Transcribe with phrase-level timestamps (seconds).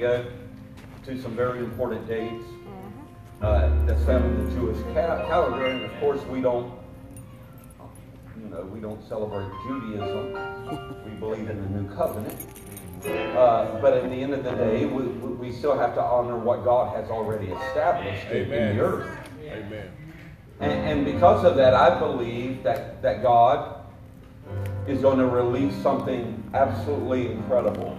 [0.00, 2.44] that we're coming up to some very important dates
[3.42, 6.72] uh, that's found in the Jewish ca- calendar, and of course we don't,
[8.38, 10.32] you know, we don't celebrate Judaism.
[11.04, 12.38] We believe in the New Covenant.
[13.04, 16.64] Uh, but at the end of the day, we, we still have to honor what
[16.64, 19.18] God has already established in, in the earth.
[19.42, 19.90] Amen.
[20.60, 23.82] And, and because of that, I believe that, that God
[24.86, 27.96] is going to release something absolutely incredible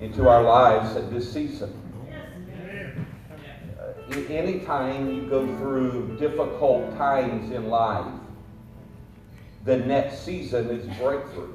[0.00, 1.72] into our lives at this season.
[3.78, 8.12] Uh, anytime you go through difficult times in life,
[9.64, 11.52] the next season is breakthrough.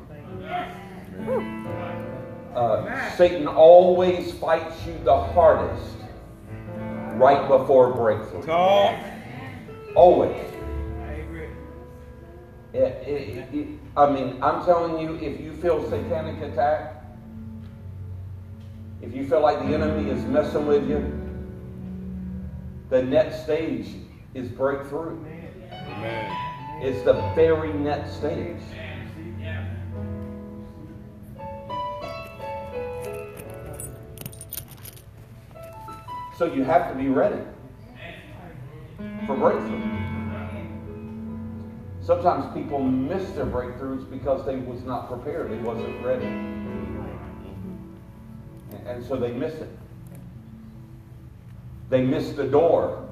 [2.56, 5.96] Uh, Satan always fights you the hardest
[7.14, 8.44] right before breakthrough.
[8.44, 9.00] Talk.
[9.96, 10.38] Always.
[12.74, 13.68] It, it, it,
[13.98, 17.01] I mean, I'm telling you, if you feel satanic attack,
[19.02, 21.20] if you feel like the enemy is messing with you,
[22.90, 23.88] the next stage
[24.34, 25.18] is breakthrough.
[25.72, 26.82] Amen.
[26.82, 28.58] It's the very next stage.
[36.38, 37.40] So you have to be ready
[39.28, 40.02] for breakthrough.
[42.02, 45.52] Sometimes people miss their breakthroughs because they was not prepared.
[45.52, 46.26] They wasn't ready.
[49.02, 49.70] And, and so they miss it.
[51.90, 53.08] They missed the door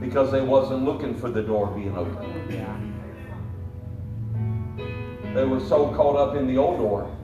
[0.00, 2.16] because they wasn't looking for the door being open.
[5.34, 7.14] They were so caught up in the old door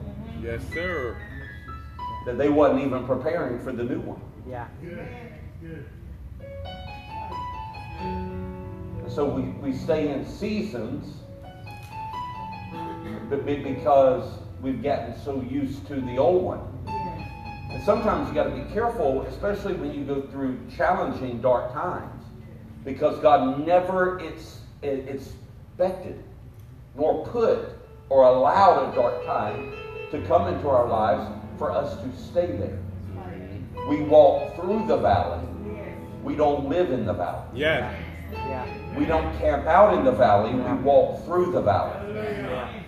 [0.41, 1.17] Yes, sir.
[2.25, 4.21] that they wasn't even preparing for the new one.
[4.47, 4.67] Yeah.
[9.03, 11.17] And so we, we stay in seasons
[13.29, 16.72] but be- because we've gotten so used to the old one.
[17.83, 22.23] And sometimes you got to be careful, especially when you go through challenging dark times,
[22.85, 26.23] because God never it's, it, expected
[26.95, 27.75] nor put
[28.07, 29.73] or allowed a dark time
[30.11, 32.79] to come into our lives for us to stay there.
[33.89, 35.45] We walk through the valley.
[36.23, 37.43] We don't live in the valley.
[37.53, 37.93] Yes.
[38.31, 38.97] Yeah.
[38.97, 42.82] We don't camp out in the valley, we walk through the valley.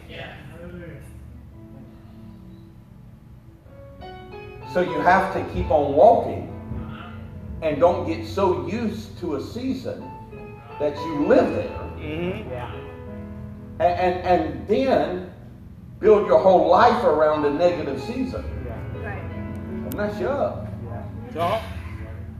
[4.75, 6.51] So you have to keep on walking
[7.61, 10.01] and don't get so used to a season
[10.81, 11.79] that you live there.
[11.95, 12.49] Mm-hmm.
[12.49, 12.75] Yeah.
[13.79, 15.33] And, and, and then
[16.01, 18.43] build your whole life around a negative season.
[18.65, 19.07] Yeah.
[19.07, 19.23] Right.
[19.23, 20.67] And mess you up.
[20.83, 21.03] Yeah.
[21.33, 21.63] Talk.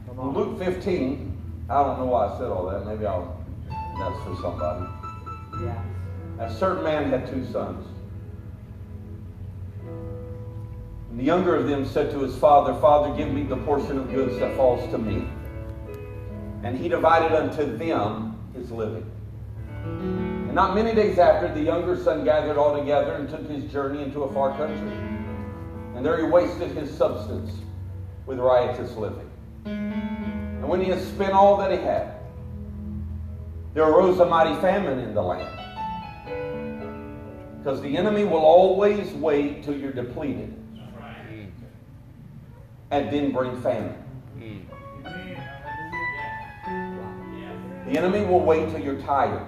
[0.06, 0.34] Come on.
[0.34, 2.86] Luke 15, I don't know why I said all that.
[2.86, 3.42] Maybe I'll,
[3.98, 4.86] that's for somebody.
[5.64, 5.82] Yeah.
[6.40, 7.88] A certain man had two sons.
[11.16, 14.12] And the younger of them said to his father, Father, give me the portion of
[14.12, 15.26] goods that falls to me.
[16.62, 19.10] And he divided unto them his living.
[19.86, 24.04] And not many days after, the younger son gathered all together and took his journey
[24.04, 24.92] into a far country.
[25.96, 27.54] And there he wasted his substance
[28.26, 29.32] with riotous living.
[29.64, 32.14] And when he had spent all that he had,
[33.74, 35.62] there arose a mighty famine in the land.
[37.60, 40.54] Because the enemy will always wait till you're depleted
[42.96, 43.94] and then bring famine.
[47.88, 49.46] The enemy will wait till you're tired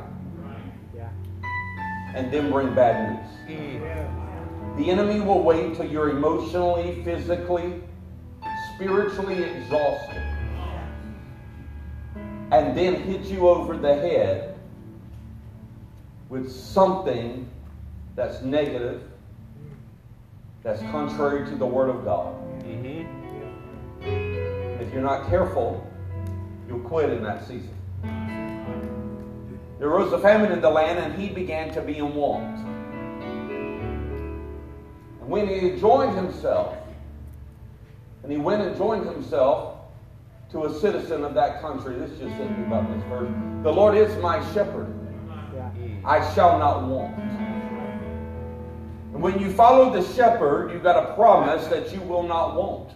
[2.13, 4.77] and then bring bad news.
[4.77, 7.81] The enemy will wait till you're emotionally, physically,
[8.75, 10.23] spiritually exhausted
[12.51, 14.57] and then hit you over the head
[16.29, 17.47] with something
[18.15, 19.03] that's negative,
[20.63, 22.33] that's contrary to the Word of God.
[22.63, 23.16] Mm-hmm.
[24.01, 25.85] If you're not careful,
[26.67, 27.73] you'll quit in that season.
[29.79, 32.57] There arose a famine in the land, and he began to be in want.
[35.21, 36.75] And when he joined himself,
[38.23, 39.75] and he went and joined himself
[40.51, 43.29] to a citizen of that country, this just hit me about this verse.
[43.63, 44.87] The Lord is my shepherd,
[46.03, 47.15] I shall not want.
[49.17, 52.91] And when you follow the shepherd, you've got a promise that you will not want.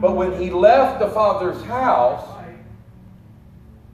[0.00, 2.26] But when he left the father's house,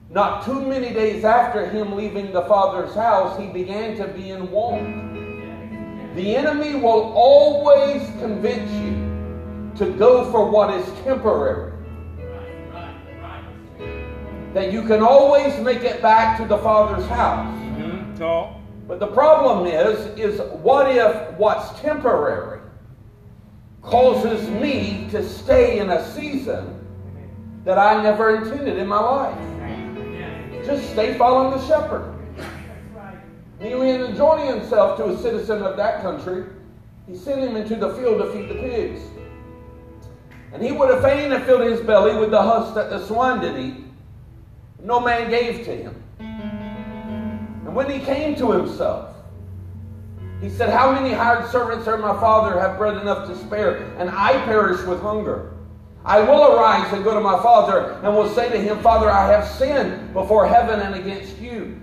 [0.09, 4.49] not too many days after him leaving the father's house, he began to be in
[4.49, 6.15] want.
[6.15, 11.73] The enemy will always convince you to go for what is temporary.
[14.53, 17.55] that you can always make it back to the Father's house.
[17.59, 18.58] Mm-hmm.
[18.89, 22.59] But the problem is, is what if what's temporary
[23.83, 26.83] causes me to stay in a season
[27.65, 30.65] that I never intended in my life?
[30.65, 32.15] Just stay following the shepherd.
[33.59, 36.45] Neely joining himself to a citizen of that country,
[37.07, 39.01] he sent him into the field to feed the pigs.
[40.51, 43.39] And he would have fain have filled his belly with the husk that the swine
[43.39, 43.83] did eat.
[44.81, 46.03] No man gave to him.
[47.69, 49.13] And when he came to himself,
[50.41, 54.09] he said, How many hired servants are my father have bread enough to spare, and
[54.09, 55.53] I perish with hunger?
[56.03, 59.31] I will arise and go to my father, and will say to him, Father, I
[59.31, 61.79] have sinned before heaven and against you.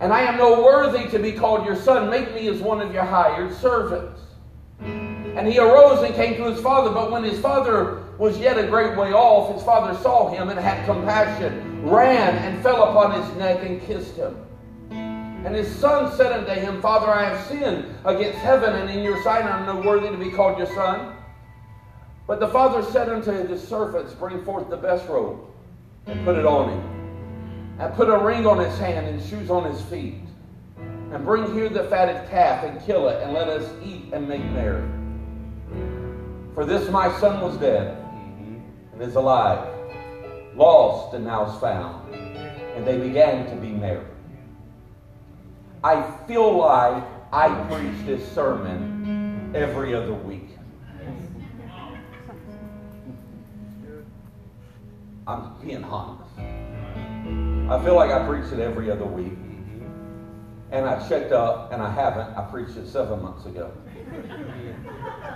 [0.00, 2.08] And I am no worthy to be called your son.
[2.08, 4.18] Make me as one of your hired servants.
[4.80, 6.88] And he arose and came to his father.
[6.88, 10.58] But when his father was yet a great way off, his father saw him and
[10.58, 14.34] had compassion, ran and fell upon his neck and kissed him.
[15.44, 19.20] And his son said unto him, Father, I have sinned against heaven and in your
[19.22, 21.16] sight, I am no worthy to be called your son.
[22.26, 25.40] But the father said unto his servants, Bring forth the best robe
[26.06, 29.70] and put it on him, and put a ring on his hand and shoes on
[29.70, 30.20] his feet.
[31.12, 34.44] And bring here the fatted calf and kill it, and let us eat and make
[34.44, 34.88] merry.
[36.54, 37.98] For this my son was dead
[38.92, 39.68] and is alive,
[40.54, 42.14] lost and now is found.
[42.14, 44.06] And they began to be merry.
[45.84, 47.02] I feel like
[47.32, 50.48] I preach this sermon every other week.
[55.26, 56.38] I'm being honest.
[56.38, 59.36] I feel like I preach it every other week.
[60.70, 62.36] And I checked up, and I haven't.
[62.36, 63.72] I preached it seven months ago.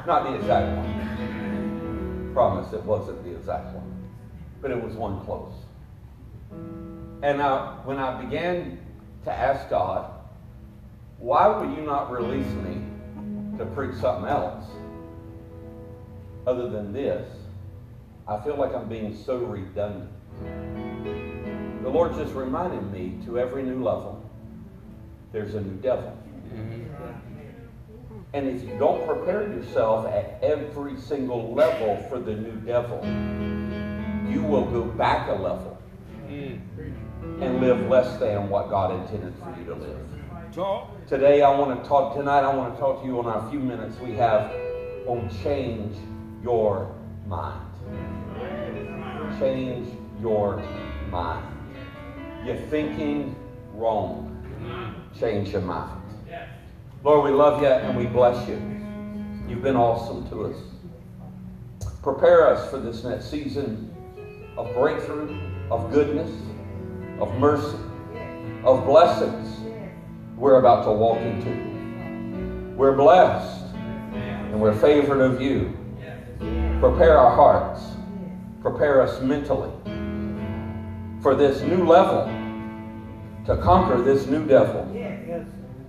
[0.06, 2.30] Not the exact one.
[2.34, 4.08] Promise it wasn't the exact one.
[4.62, 5.54] But it was one close.
[7.22, 8.78] And I, when I began
[9.24, 10.15] to ask God,
[11.18, 12.80] why will you not release me
[13.58, 14.64] to preach something else
[16.46, 17.28] other than this?
[18.28, 20.10] I feel like I'm being so redundant.
[21.82, 24.22] The Lord just reminded me to every new level,
[25.32, 26.16] there's a new devil.
[28.32, 33.00] And if you don't prepare yourself at every single level for the new devil,
[34.30, 35.78] you will go back a level
[36.28, 40.15] and live less than what God intended for you to live.
[40.56, 41.06] Talk.
[41.06, 43.60] Today, I want to talk, tonight, I want to talk to you on our few
[43.60, 44.50] minutes we have
[45.06, 45.94] on change
[46.42, 46.90] your
[47.26, 47.60] mind.
[49.38, 49.86] Change
[50.18, 50.56] your
[51.10, 51.46] mind.
[52.42, 53.36] You're thinking
[53.74, 54.32] wrong.
[55.20, 56.00] Change your mind.
[57.04, 58.54] Lord, we love you and we bless you.
[59.46, 60.56] You've been awesome to us.
[62.02, 63.94] Prepare us for this next season
[64.56, 65.38] of breakthrough,
[65.70, 66.30] of goodness,
[67.20, 67.76] of mercy,
[68.64, 69.65] of blessings
[70.36, 72.74] we're about to walk into.
[72.76, 73.74] We're blessed
[74.14, 75.76] and we're favored of you.
[76.80, 77.82] Prepare our hearts,
[78.60, 79.70] prepare us mentally
[81.22, 82.26] for this new level
[83.46, 84.82] to conquer this new devil.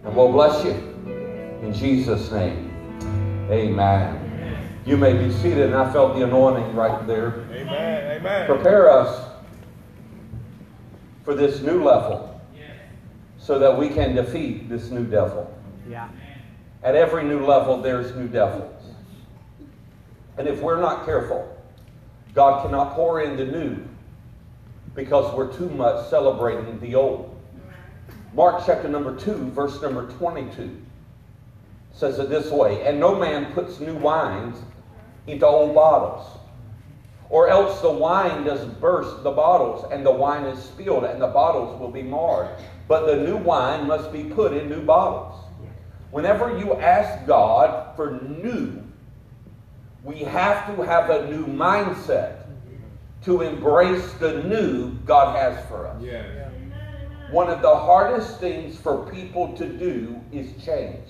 [0.03, 0.71] And we'll bless you
[1.61, 2.71] in Jesus' name.
[3.51, 4.23] Amen.
[4.85, 7.45] You may be seated, and I felt the anointing right there.
[7.51, 8.17] Amen.
[8.17, 8.45] Amen.
[8.45, 9.29] Prepare us
[11.25, 12.36] for this new level
[13.47, 15.49] so that we can defeat this new devil.
[15.89, 16.09] Yeah.
[16.83, 18.83] At every new level, there's new devils.
[20.37, 21.57] And if we're not careful,
[22.33, 23.77] God cannot pour in the new
[24.95, 27.39] because we're too much celebrating the old.
[28.33, 30.81] Mark chapter number 2, verse number 22
[31.93, 34.57] says it this way And no man puts new wines
[35.25, 36.27] into old bottles,
[37.29, 41.27] or else the wine does burst the bottles, and the wine is spilled, and the
[41.27, 42.49] bottles will be marred.
[42.87, 45.43] But the new wine must be put in new bottles.
[46.11, 48.81] Whenever you ask God for new,
[50.03, 52.45] we have to have a new mindset
[53.23, 56.01] to embrace the new God has for us.
[56.01, 56.25] Yes.
[57.29, 61.09] One of the hardest things for people to do is change.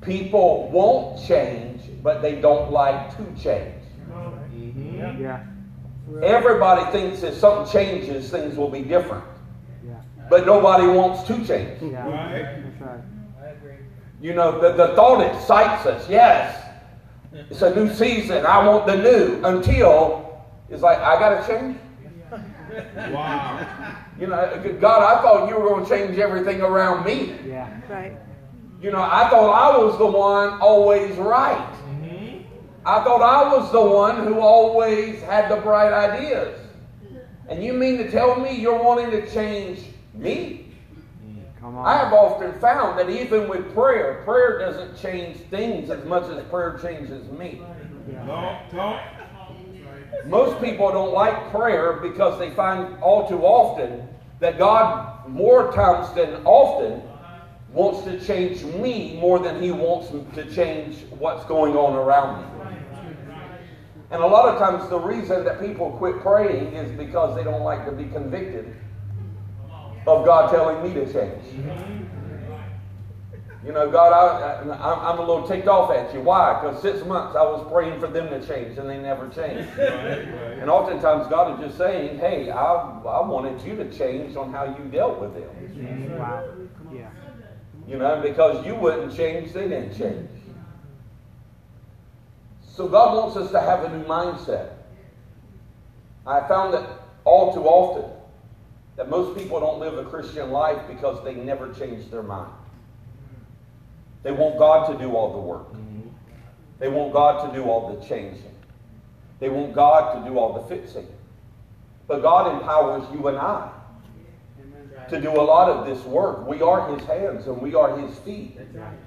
[0.00, 3.82] People won't change, but they don't like to change.
[4.08, 5.00] Mm-hmm.
[5.00, 5.22] Mm-hmm.
[5.22, 5.44] Yeah.
[6.22, 9.24] Everybody thinks if something changes, things will be different.
[10.28, 10.38] Yeah.
[10.38, 11.80] But nobody wants to change.
[11.82, 12.06] Yeah.
[12.06, 12.62] Right.
[13.40, 13.80] That's right.
[14.20, 16.08] You know, the, the thought excites us.
[16.08, 16.60] Yes,
[17.32, 18.44] it's a new season.
[18.44, 19.40] I want the new.
[19.44, 21.76] Until it's like, I got to change.
[23.10, 23.96] Wow.
[24.20, 27.34] You know, God, I thought you were going to change everything around me.
[27.46, 27.80] Yeah.
[27.88, 28.16] Right.
[28.80, 31.56] You know, I thought I was the one always right.
[31.56, 32.42] Mm-hmm.
[32.84, 36.60] I thought I was the one who always had the bright ideas.
[37.48, 39.80] And you mean to tell me you're wanting to change
[40.18, 40.66] me?
[41.60, 41.86] Come on.
[41.86, 46.42] I have often found that even with prayer, prayer doesn't change things as much as
[46.44, 47.60] prayer changes me.
[48.26, 49.00] Talk, talk.
[50.26, 54.06] Most people don't like prayer because they find all too often
[54.40, 57.02] that God, more times than often,
[57.72, 62.58] wants to change me more than He wants to change what's going on around me.
[64.10, 67.62] And a lot of times, the reason that people quit praying is because they don't
[67.62, 68.74] like to be convicted
[70.08, 71.44] of God telling me to change.
[73.64, 76.20] You know, God, I, I, I'm a little ticked off at you.
[76.20, 76.58] Why?
[76.60, 79.76] Because six months I was praying for them to change and they never changed.
[79.76, 80.58] Right, right.
[80.58, 84.64] And oftentimes God is just saying, hey, I, I wanted you to change on how
[84.64, 86.18] you dealt with them.
[86.18, 86.44] Wow.
[86.94, 87.10] Yeah.
[87.86, 90.28] You know, because you wouldn't change, they didn't change.
[92.62, 94.70] So God wants us to have a new mindset.
[96.26, 96.88] I found that
[97.24, 98.17] all too often
[98.98, 102.52] that most people don't live a Christian life because they never change their mind.
[104.24, 105.68] They want God to do all the work.
[106.80, 108.54] They want God to do all the changing.
[109.38, 111.06] They want God to do all the fixing.
[112.08, 113.70] But God empowers you and I
[115.08, 116.44] to do a lot of this work.
[116.48, 118.58] We are His hands and we are His feet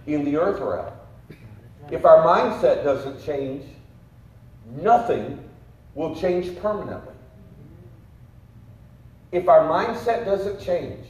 [0.07, 0.93] in the earth realm.
[1.91, 3.65] If our mindset doesn't change,
[4.65, 5.37] nothing
[5.95, 7.10] will change permanently.
[9.31, 11.05] If our mindset doesn't change,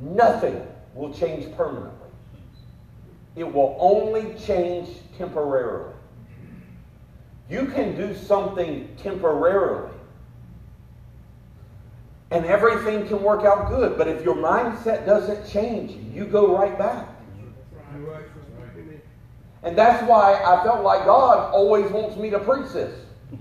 [0.00, 2.08] nothing will change permanently.
[3.36, 5.92] It will only change temporarily.
[7.48, 9.90] You can do something temporarily,
[12.30, 13.98] and everything can work out good.
[13.98, 17.08] But if your mindset doesn't change, you go right back.
[19.62, 22.98] And that's why I felt like God always wants me to preach this.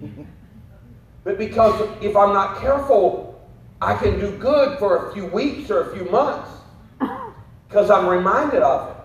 [1.24, 3.29] But because if I'm not careful,
[3.82, 6.50] I can do good for a few weeks or a few months
[7.68, 8.96] because I'm reminded of it.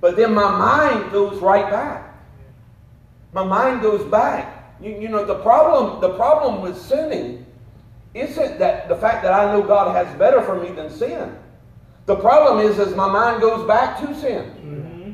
[0.00, 2.14] But then my mind goes right back.
[3.32, 4.76] My mind goes back.
[4.80, 7.46] You, you know, the problem, the problem with sinning
[8.14, 11.36] isn't that the fact that I know God has better for me than sin.
[12.06, 14.44] The problem is, as my mind goes back to sin.
[14.44, 15.12] Mm-hmm.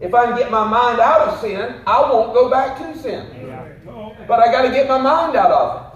[0.00, 3.26] If I can get my mind out of sin, I won't go back to sin.
[3.84, 4.14] Talk.
[4.28, 5.91] But I got to get my mind out of it.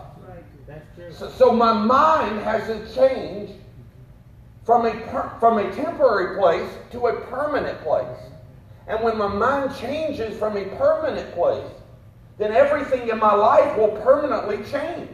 [1.13, 3.51] So, so my mind has to change
[4.65, 8.19] from a, per, from a temporary place to a permanent place.
[8.89, 11.71] And when my mind changes from a permanent place,
[12.39, 15.11] then everything in my life will permanently change.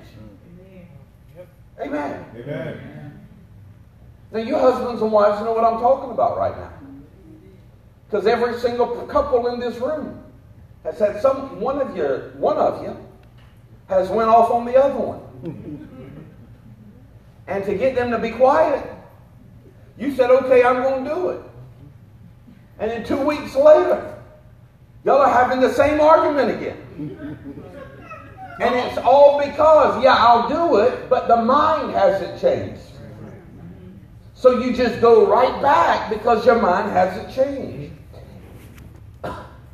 [1.81, 2.25] Amen.
[2.37, 3.29] Amen.
[4.33, 6.73] Now, you husbands and wives know what I'm talking about right now.
[8.07, 10.23] Because every single couple in this room
[10.85, 12.97] has had some one of you, one of you,
[13.89, 15.21] has went off on the other one.
[17.47, 18.85] And to get them to be quiet,
[19.99, 21.43] you said, okay, I'm going to do it.
[22.79, 24.19] And then two weeks later,
[25.05, 27.39] y'all are having the same argument again.
[28.61, 32.81] And it's all because, yeah, I'll do it, but the mind hasn't changed.
[34.35, 37.93] So you just go right back because your mind hasn't changed.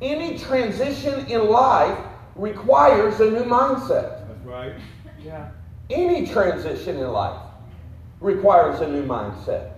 [0.00, 1.98] Any transition in life
[2.36, 4.28] requires a new mindset.
[4.28, 4.74] That's right.
[5.20, 5.50] Yeah.
[5.90, 7.40] Any transition in life
[8.20, 9.72] requires a new mindset.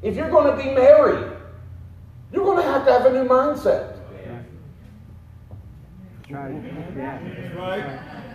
[0.00, 1.32] If you're going to be married,
[2.32, 3.98] you're going to have to have a new mindset.
[6.18, 6.96] That's right.
[6.96, 7.84] That's right.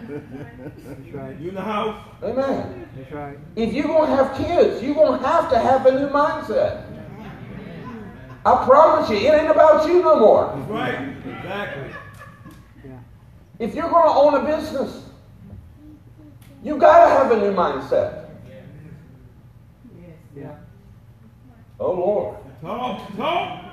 [0.08, 1.39] That's right.
[1.39, 2.06] You in the house?
[2.24, 2.88] Amen.
[2.96, 3.38] That's right.
[3.56, 6.84] If you're going to have kids, you're going to have to have a new mindset.
[8.46, 10.53] I promise you, it ain't about you no more.
[10.56, 11.10] That's right.
[11.25, 11.91] Exactly.
[12.86, 13.00] Yeah.
[13.60, 15.06] If you're going to own a business,
[16.67, 18.25] you got to have a new mindset.
[20.36, 20.55] Yeah.
[21.79, 22.38] Oh, Lord.
[22.62, 23.63] Talk, talk.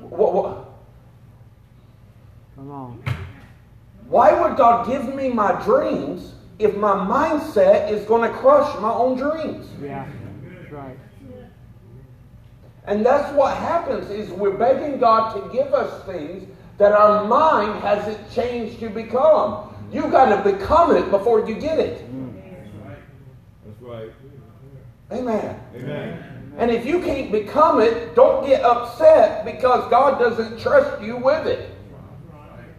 [0.00, 0.70] What, what,
[2.56, 3.02] Come on.
[4.08, 8.92] why would God give me my dreams if my mindset is going to crush my
[8.92, 9.66] own dreams?
[9.80, 10.06] Yeah.
[10.44, 10.98] That's right.
[12.84, 16.46] And that's what happens is we're begging God to give us things
[16.76, 19.69] that our mind hasn't changed to become.
[19.92, 22.10] You got to become it before you get it.
[22.10, 22.32] Mm.
[23.64, 24.12] That's right.
[25.12, 25.60] Amen.
[25.74, 26.54] Amen.
[26.58, 31.46] And if you can't become it, don't get upset because God doesn't trust you with
[31.46, 31.70] it.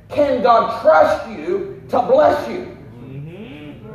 [0.10, 2.78] Can God trust you to bless you?
[3.04, 3.88] Mm-hmm.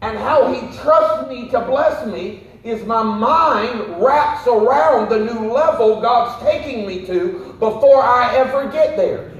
[0.00, 5.52] And how He trusts me to bless me is my mind wraps around the new
[5.52, 9.31] level God's taking me to before I ever get there.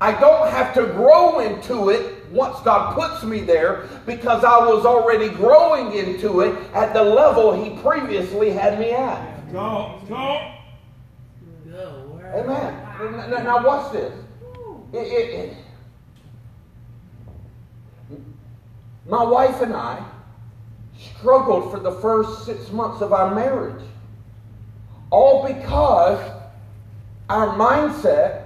[0.00, 4.86] I don't have to grow into it once God puts me there because I was
[4.86, 9.52] already growing into it at the level He previously had me at.
[9.52, 10.42] Talk, talk.
[12.34, 13.30] Amen.
[13.30, 14.12] Now, now watch this.
[14.92, 15.54] It- it-
[18.10, 18.18] it-
[19.06, 19.98] my wife and I
[20.98, 23.82] struggled for the first six months of our marriage.
[25.10, 26.20] All because
[27.28, 28.39] our mindset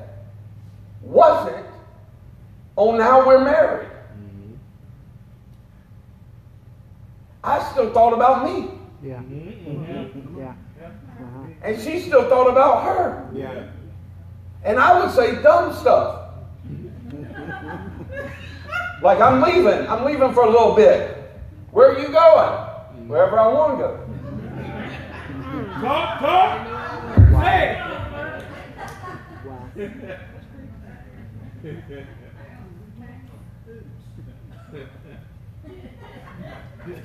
[1.05, 1.67] wasn't
[2.77, 3.89] on now we're married.
[7.43, 8.71] I still thought about me,
[9.03, 9.21] Yeah.
[10.39, 10.55] Yeah.
[10.83, 11.47] Uh-huh.
[11.63, 13.29] and she still thought about her.
[13.35, 13.67] Yeah.
[14.65, 16.31] And I would say dumb stuff.
[19.03, 19.87] like, I'm leaving.
[19.89, 21.31] I'm leaving for a little bit.
[21.71, 23.09] Where are you going?
[23.09, 24.01] Wherever I want to go.
[25.83, 26.67] Talk, talk.
[27.43, 27.77] Say
[29.45, 30.17] Wow.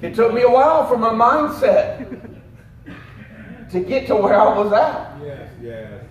[0.02, 2.40] It took me a while for my mindset
[3.72, 5.18] to get to where I was at.
[5.24, 6.04] Yes, yes.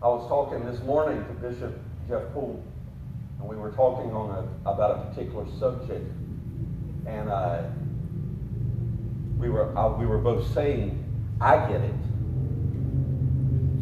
[0.00, 1.76] I was talking this morning to Bishop
[2.08, 2.62] Jeff Poole,
[3.40, 6.08] and we were talking on a, about a particular subject,
[7.06, 7.62] and uh,
[9.38, 11.02] we were uh, we were both saying,
[11.40, 11.94] "I get it,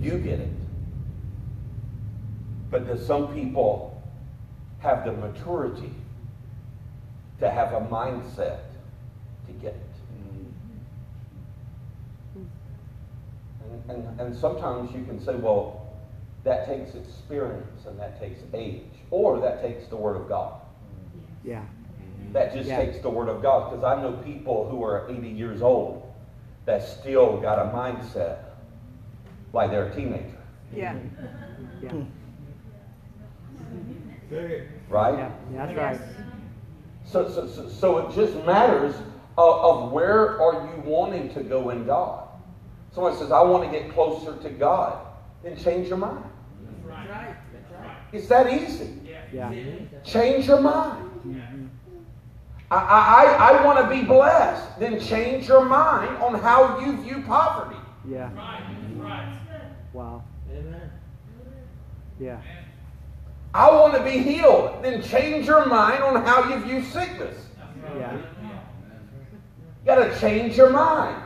[0.01, 0.54] you get it,"
[2.71, 4.03] but does some people
[4.81, 5.93] have the maturity
[7.41, 8.59] to have a mindset
[9.47, 9.81] to get it?
[13.89, 15.87] And, and, and sometimes you can say, well,
[16.45, 20.61] that takes experience and that takes age, or that takes the Word of God.
[21.43, 21.63] Yeah.
[22.33, 22.77] That just Yeah.
[22.85, 23.71] takes the Word of God.
[23.71, 26.03] Because I know people who are 80 years old
[26.67, 28.39] that still got a mindset
[29.53, 30.37] like they're a teenager,
[30.75, 30.97] Yeah.
[31.83, 31.93] Yeah.
[34.35, 34.69] Say it.
[34.89, 35.17] right?
[35.17, 35.31] Yeah.
[35.53, 36.01] Yeah, that's right.
[37.07, 38.97] So, so, so, so it just matters
[39.39, 42.29] of, of where are you wanting to go in God.
[42.93, 45.07] Someone says, I want to get closer to God.
[45.43, 46.25] Then change your mind.
[48.13, 48.91] It's that easy.
[49.33, 49.53] Yeah.
[50.05, 51.11] Change your mind.
[51.27, 51.67] Mm-hmm.
[52.71, 54.81] I, I, I, I want to be blessed.
[54.81, 57.81] Then change your mind on how you view poverty.
[58.09, 58.33] Yeah.
[58.35, 58.63] Right.
[58.97, 59.39] Right.
[59.93, 60.25] Wow.
[60.51, 60.91] Amen.
[62.21, 62.41] Yeah.
[63.55, 64.83] I want to be healed.
[64.83, 67.37] Then change your mind on how you view sickness.
[67.97, 68.17] Yeah.
[68.17, 71.23] You got to change your mind.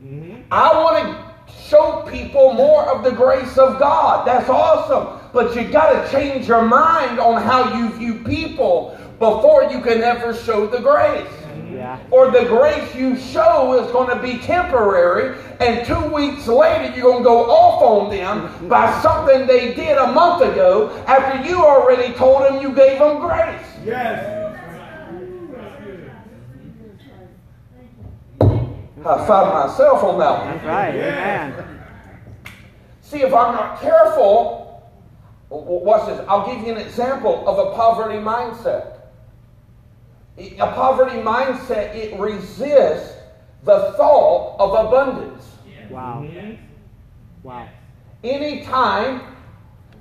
[0.00, 0.42] Mm-hmm.
[0.52, 4.26] I want to show people more of the grace of God.
[4.26, 5.28] That's awesome.
[5.32, 10.02] But you got to change your mind on how you view people before you can
[10.02, 11.28] ever show the grace.
[11.72, 11.98] Yeah.
[12.10, 17.02] Or the grace you show is going to be temporary, and two weeks later you're
[17.04, 21.56] going to go off on them by something they did a month ago after you
[21.64, 23.66] already told them you gave them grace.
[23.84, 24.36] Yes.
[29.02, 30.46] I found myself on that one.
[30.56, 30.94] That's right.
[30.94, 31.80] Amen.
[33.00, 34.90] See, if I'm not careful,
[35.48, 36.22] w- w- watch this.
[36.28, 38.99] I'll give you an example of a poverty mindset.
[40.38, 43.16] A poverty mindset, it resists
[43.64, 45.44] the thought of abundance.
[45.90, 46.26] Wow.
[47.42, 47.68] Wow.
[48.22, 49.22] Anytime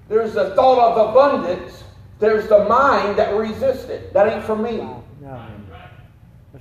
[0.07, 1.83] there's a thought of abundance,
[2.19, 4.13] there's the mind that resists it.
[4.13, 4.77] That ain't for me.
[4.77, 5.03] Wow.
[5.21, 5.45] No.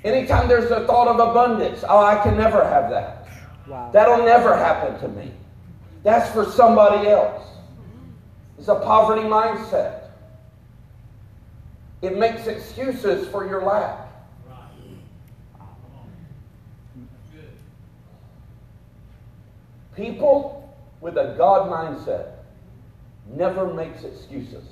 [0.05, 3.29] Anytime there's a thought of abundance, oh, I can never have that.
[3.67, 3.91] Wow.
[3.93, 5.33] That'll never happen to me.
[6.03, 7.45] That's for somebody else.
[8.59, 10.08] It's a poverty mindset.
[12.01, 14.07] It makes excuses for your lack.
[19.97, 22.31] People with a God mindset
[23.27, 24.65] never makes excuses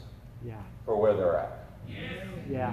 [0.45, 0.55] Yeah.
[0.85, 1.65] for where they're at.
[2.49, 2.73] Yeah.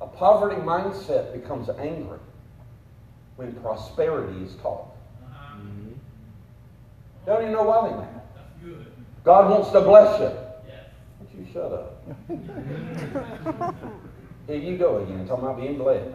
[0.00, 2.18] A poverty mindset becomes angry
[3.36, 4.88] when prosperity is taught.
[5.24, 5.92] Mm-hmm.
[7.26, 8.13] Don't even know why they.
[9.24, 10.30] God wants to bless you.
[11.18, 12.04] Won't you shut up?
[14.46, 16.14] Here you go again, talking about being blessed.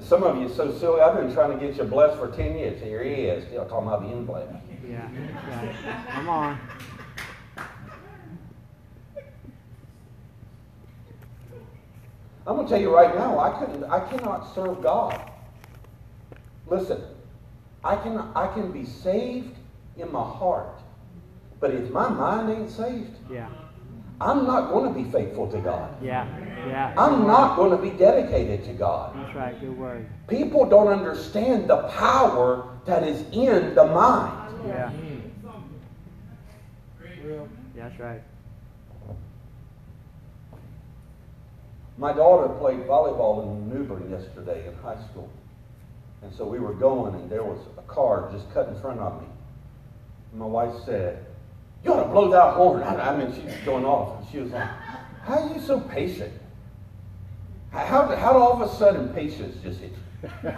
[0.00, 1.00] Some of you are so silly.
[1.00, 2.80] I've been trying to get you blessed for 10 years.
[2.80, 4.54] Here he is, still talking about being blessed.
[4.88, 5.08] Yeah.
[5.10, 6.04] Yeah.
[6.10, 6.60] Come on.
[12.46, 15.30] I'm going to tell you right now, I couldn't, I cannot serve God.
[16.68, 17.02] Listen,
[17.82, 19.56] I can, I can be saved
[19.96, 20.80] in my heart,
[21.60, 23.48] but if my mind ain't saved, Yeah.
[24.20, 25.90] I'm not going to be faithful to God.
[26.00, 26.26] Yeah.
[26.68, 26.94] Yeah.
[26.96, 29.14] I'm not going to be dedicated to God.
[29.16, 29.60] That's right.
[29.60, 30.06] Good word.
[30.28, 34.54] People don't understand the power that is in the mind.
[34.66, 34.92] Yeah.
[37.26, 38.22] Yeah, that's right.
[41.96, 45.30] My daughter played volleyball in New Bern yesterday in high school.
[46.22, 49.20] And so we were going, and there was a car just cut in front of
[49.20, 49.28] me.
[50.34, 51.24] And my wife said,
[51.84, 52.82] You ought to blow that horn.
[52.82, 54.18] I, I mean, she's going off.
[54.18, 54.68] And she was like,
[55.22, 56.32] How are you so patient?
[57.70, 59.98] How, how, how all of a sudden patience just hit you?
[60.48, 60.50] I,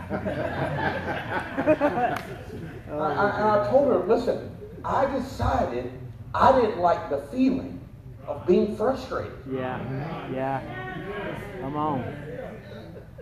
[2.91, 4.51] I, and I told her, Listen,
[4.83, 5.93] I decided
[6.35, 7.79] I didn't like the feeling
[8.27, 9.37] of being frustrated.
[9.53, 10.31] Yeah.
[10.33, 11.61] Yeah.
[11.61, 12.17] Come on.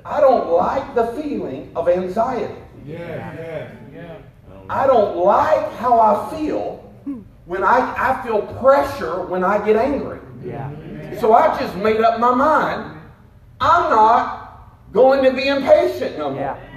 [0.04, 2.54] I don't like the feeling of anxiety.
[2.86, 4.22] Yeah, yeah, yes.
[4.68, 6.92] I don't like how I feel
[7.46, 10.20] when I, I feel pressure when I get angry.
[10.42, 10.70] Yeah.
[11.20, 13.00] So I just made up my mind.
[13.60, 16.40] I'm not going to be impatient no more.
[16.40, 16.74] Yeah.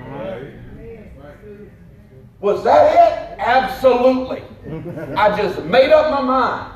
[2.39, 3.39] Was that it?
[3.39, 4.43] Absolutely.
[5.15, 6.73] I just made up my mind.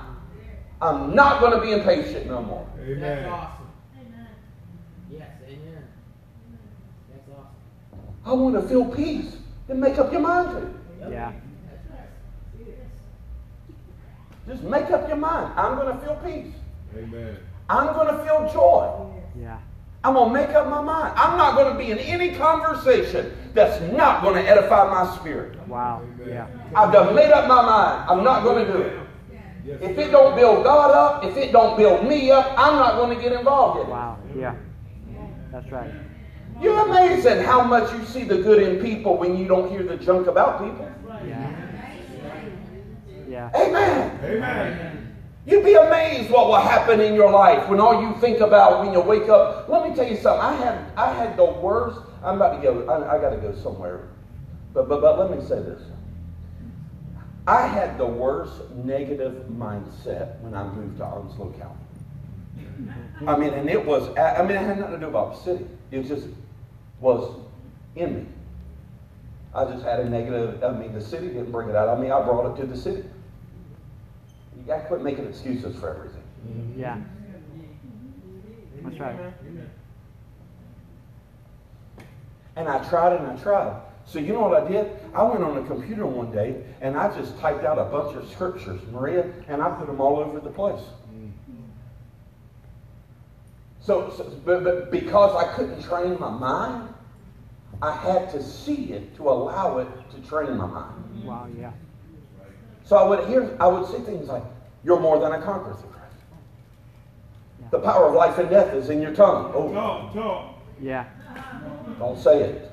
[0.81, 2.67] I'm not going to be impatient no more.
[2.75, 3.29] That's Amen.
[3.29, 3.67] awesome.
[5.11, 5.83] Yes, amen.
[7.11, 7.99] That's awesome.
[8.25, 9.37] I want to feel peace.
[9.67, 10.80] Then make up your mind to.
[11.09, 11.31] Yeah.
[14.47, 15.53] Just make up your mind.
[15.57, 16.53] I'm going to feel peace.
[16.97, 17.37] Amen.
[17.69, 19.13] I'm going to feel joy.
[19.39, 19.59] Yeah.
[20.03, 21.13] I'm going to make up my mind.
[21.15, 25.57] I'm not going to be in any conversation that's not going to edify my spirit.
[25.67, 26.01] Wow.
[26.25, 26.47] Yeah.
[26.75, 28.09] I've done made up my mind.
[28.09, 28.97] I'm not going to do it.
[29.63, 32.95] Yes, If it don't build God up, if it don't build me up, I'm not
[32.95, 33.89] going to get involved in it.
[33.89, 34.17] Wow.
[34.35, 34.55] Yeah.
[35.51, 35.91] That's right.
[36.59, 39.97] You're amazing how much you see the good in people when you don't hear the
[39.97, 40.90] junk about people.
[43.31, 43.49] Yeah.
[43.53, 43.61] Yeah.
[43.61, 44.19] Amen.
[44.25, 45.15] Amen.
[45.45, 48.93] You'd be amazed what will happen in your life when all you think about when
[48.93, 49.69] you wake up.
[49.69, 50.45] Let me tell you something.
[50.45, 51.99] I had I had the worst.
[52.23, 52.87] I'm about to go.
[52.89, 54.09] I, I got to go somewhere,
[54.73, 55.81] but but but let me say this.
[57.47, 62.91] I had the worst negative mindset when I moved to Onslow County.
[63.25, 64.15] I mean, and it was.
[64.17, 65.65] I mean, it had nothing to do about the city.
[65.89, 66.27] It just
[66.99, 67.39] was
[67.95, 68.25] in me.
[69.55, 70.63] I just had a negative.
[70.63, 71.89] I mean, the city didn't bring it out.
[71.89, 73.03] I mean, I brought it to the city.
[74.61, 76.75] You got to quit making excuses for everything.
[76.77, 76.99] Yeah.
[78.83, 79.33] That's right.
[82.55, 83.81] And I tried and I tried.
[84.05, 84.91] So you know what I did?
[85.15, 88.29] I went on a computer one day and I just typed out a bunch of
[88.29, 90.81] scriptures, Maria, and I put them all over the place.
[93.79, 96.93] So, so but, but because I couldn't train my mind,
[97.81, 101.23] I had to see it to allow it to train my mind.
[101.23, 101.47] Wow.
[101.59, 101.71] Yeah.
[102.83, 104.43] So I would hear, I would say things like,
[104.83, 106.15] "You're more than a conqueror through Christ."
[107.71, 109.51] The power of life and death is in your tongue.
[109.55, 110.55] Oh, Talk, talk.
[110.81, 111.05] Yeah.
[111.99, 112.71] Don't say it.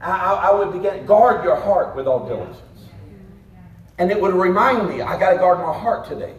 [0.00, 2.60] I, I, I would begin, guard your heart with all diligence.
[3.98, 6.34] And it would remind me, I got to guard my heart today.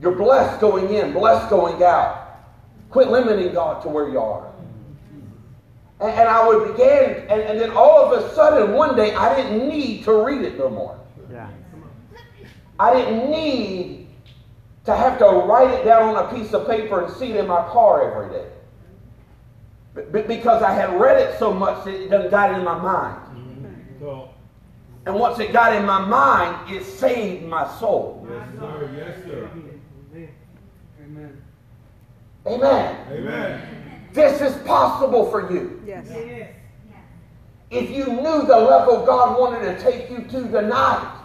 [0.00, 2.38] You're blessed going in, blessed going out.
[2.90, 4.51] Quit limiting God to where you are.
[6.02, 9.36] And, and I would begin, and, and then all of a sudden, one day, I
[9.36, 10.98] didn't need to read it no more.
[11.30, 11.48] Yeah.
[12.78, 14.08] I didn't need
[14.84, 17.46] to have to write it down on a piece of paper and see it in
[17.46, 18.48] my car every day.
[19.94, 22.78] But, but because I had read it so much that it done got in my
[22.78, 23.16] mind.
[23.36, 24.04] Mm-hmm.
[24.04, 24.34] Talk.
[25.06, 28.26] And once it got in my mind, it saved my soul.
[28.28, 28.90] Yes, sir.
[28.96, 29.50] Yes, sir.
[31.00, 31.42] Amen.
[32.46, 33.06] Amen.
[33.12, 33.78] Amen.
[34.12, 35.82] This is possible for you.
[35.86, 36.08] Yes.
[37.70, 41.20] If you knew the level God wanted to take you to tonight,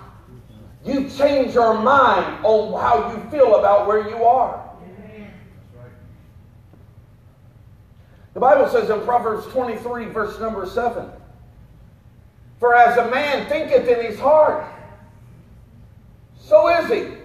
[0.85, 4.63] you change your mind on how you feel about where you are.
[8.33, 11.09] The Bible says in Proverbs 23, verse number 7
[12.59, 14.63] For as a man thinketh in his heart,
[16.37, 17.17] so is he.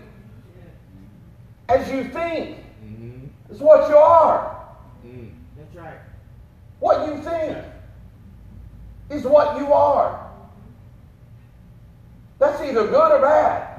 [1.68, 3.52] As you think mm-hmm.
[3.52, 4.51] is what you are.
[6.82, 7.58] What you think
[9.08, 10.28] is what you are.
[12.40, 13.78] That's either good or bad.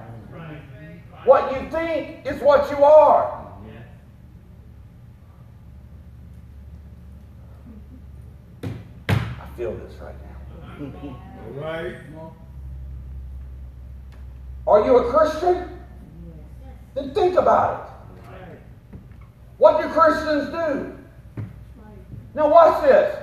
[1.25, 3.45] What you think is what you are.
[9.09, 11.11] I feel this right now.
[11.45, 11.95] All right.
[14.65, 15.77] Are you a Christian?
[16.95, 18.59] Then think about it.
[19.57, 21.02] What do Christians do?
[22.35, 23.17] Now, watch this.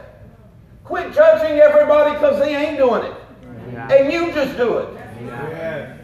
[0.85, 3.15] Quit judging everybody because they ain't doing it.
[3.73, 3.93] Yeah.
[3.93, 4.89] And you just do it.
[5.23, 5.99] Yes.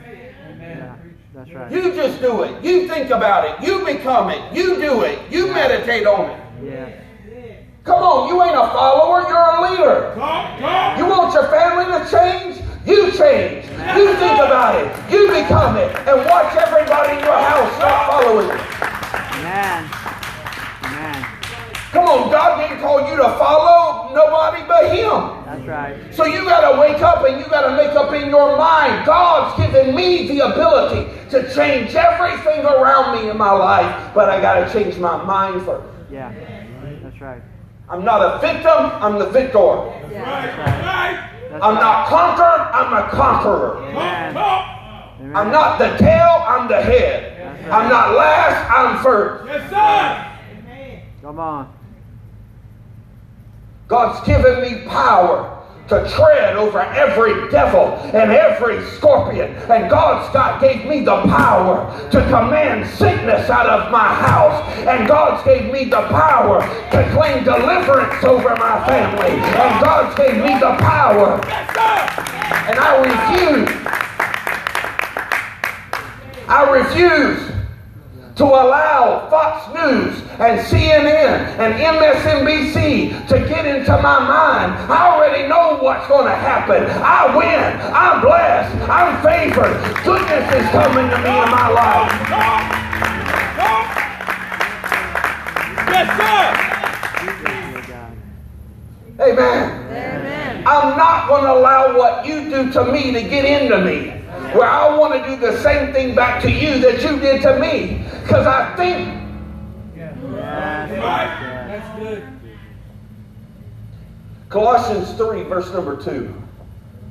[0.61, 0.97] Yeah.
[1.35, 1.73] That's right.
[1.73, 2.65] You just do it.
[2.65, 3.67] You think about it.
[3.67, 4.53] You become it.
[4.53, 5.19] You do it.
[5.31, 6.41] You meditate on it.
[6.65, 6.91] Yeah.
[7.87, 10.13] Come on, you ain't a follower, you're a leader.
[10.17, 10.99] Talk, talk.
[10.99, 12.57] You want your family to change?
[12.85, 13.65] You change.
[13.97, 14.91] You think about it.
[15.09, 15.95] You become it.
[16.09, 18.61] And watch everybody in your house start following it.
[19.39, 20.06] Amen.
[21.97, 22.07] Amen.
[22.07, 25.45] Come on, God didn't call you to follow nobody but Him.
[25.45, 26.15] That's right.
[26.15, 29.07] So you got to wake up and you got to make up in your mind.
[29.07, 34.41] God's given me the ability to change everything around me in my life, but I
[34.41, 35.87] got to change my mind first.
[36.11, 36.33] Yeah.
[37.03, 37.43] That's right.
[37.89, 39.59] I'm not a victim, I'm the victor.
[39.59, 41.31] Right, right.
[41.51, 41.81] That's I'm right.
[41.81, 43.85] not conquered, I'm a conqueror.
[43.85, 44.35] Amen.
[44.35, 45.21] Talk, talk.
[45.21, 45.37] Amen.
[45.37, 47.33] I'm not the tail, I'm the head.
[47.71, 49.47] I'm not last, I'm first.
[49.47, 50.33] Yes, sir.
[51.23, 51.76] Come on.
[53.89, 55.53] God's given me power
[55.89, 59.55] to tread over every devil and every scorpion.
[59.71, 64.61] And God's God gave me the power to command sickness out of my house.
[64.89, 69.31] And God's gave me the power to claim deliverance over my family.
[69.31, 71.35] And God's gave me the power.
[72.67, 73.87] And I refuse.
[76.49, 77.56] I refuse
[78.37, 84.73] to allow Fox News and CNN and MSNBC to get into my mind.
[84.93, 86.85] I already know what's going to happen.
[86.85, 87.81] I win.
[87.95, 88.77] I'm blessed.
[88.91, 89.73] I'm favored.
[90.05, 92.13] Goodness is coming to me in my life.
[92.29, 92.61] Talk,
[93.57, 93.89] talk.
[95.89, 96.53] Yes, sir.
[97.41, 98.13] Dear God.
[99.19, 100.67] Amen.
[100.67, 104.26] I'm not going to allow what you do to me to get into me.
[104.55, 107.59] Where I want to do the same thing back to you that you did to
[107.59, 108.05] me.
[108.23, 109.23] Because I think.
[109.97, 111.67] Right.
[111.69, 112.27] That's good.
[114.49, 116.33] Colossians 3, verse number 2.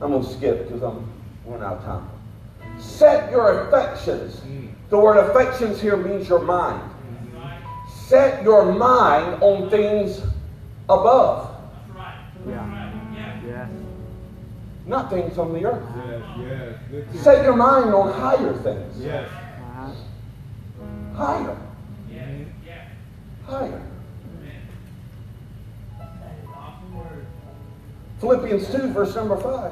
[0.01, 1.07] I'm going to skip because I'm
[1.45, 2.09] running out of time.
[2.79, 4.41] Set your affections.
[4.89, 6.81] The word affections here means your mind.
[8.07, 10.21] Set your mind on things
[10.89, 11.51] above.
[14.85, 14.89] Yes.
[14.89, 15.83] not things on the earth.
[16.07, 17.23] Yes, yes.
[17.23, 18.99] Set your mind on higher things.
[18.99, 19.29] Yes.
[21.15, 21.57] Higher.
[23.47, 23.81] Higher.
[28.19, 29.71] Philippians 2, verse number 5.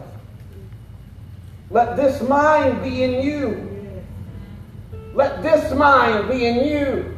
[1.72, 4.04] Let this mind be in you.
[5.14, 7.18] Let this mind be in you.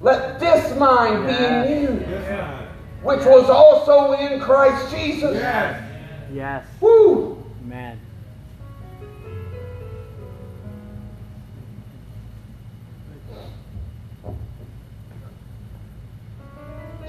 [0.00, 2.68] Let this mind be in you, Yes,
[3.02, 5.36] which was also in Christ Jesus.
[5.36, 5.89] Yes.
[6.32, 6.64] Yes.
[6.80, 7.42] Woo!
[7.64, 8.00] Amen.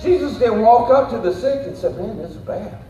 [0.02, 2.84] Jesus didn't walk up to the sick and said, Man, this is bad.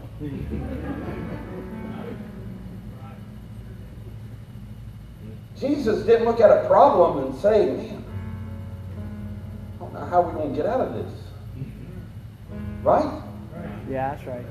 [5.60, 8.06] Jesus didn't look at a problem and say, Man,
[9.76, 11.12] I don't know how we're going to get out of this.
[12.84, 13.22] Right?
[13.90, 14.46] Yeah, that's right.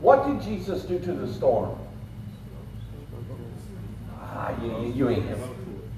[0.00, 1.78] What did Jesus do to the storm?
[4.14, 5.38] Ah, you, you ain't him.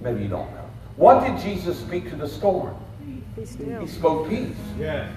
[0.01, 0.69] Maybe you don't know.
[0.97, 2.75] What did Jesus speak to the storm?
[3.37, 4.57] He spoke peace.
[4.79, 5.09] Yes.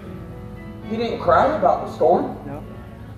[0.89, 2.38] He didn't cry about the storm.
[2.45, 2.63] No.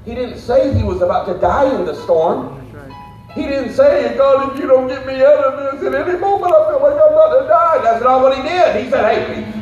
[0.05, 2.57] He didn't say he was about to die in the storm.
[2.73, 3.31] That's right.
[3.35, 6.53] He didn't say, God, if you don't get me out of this at any moment,
[6.53, 7.81] I feel like I'm about to die.
[7.83, 8.83] That's not what he did.
[8.83, 9.53] He said, hey, peace.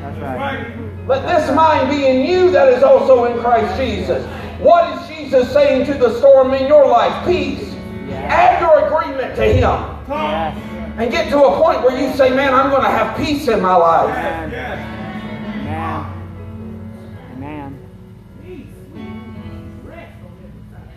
[0.00, 0.36] That's right.
[0.36, 1.08] Right.
[1.08, 4.24] Let this mind be in you that is also in Christ Jesus.
[4.64, 7.26] What is Jesus saying to the storm in your life?
[7.26, 7.70] Peace.
[8.10, 9.60] Add your agreement to him.
[10.08, 10.56] Yes.
[10.96, 13.60] And get to a point where you say, man, I'm going to have peace in
[13.60, 14.08] my life.
[14.08, 16.06] Yes, yes.
[17.36, 17.78] Amen.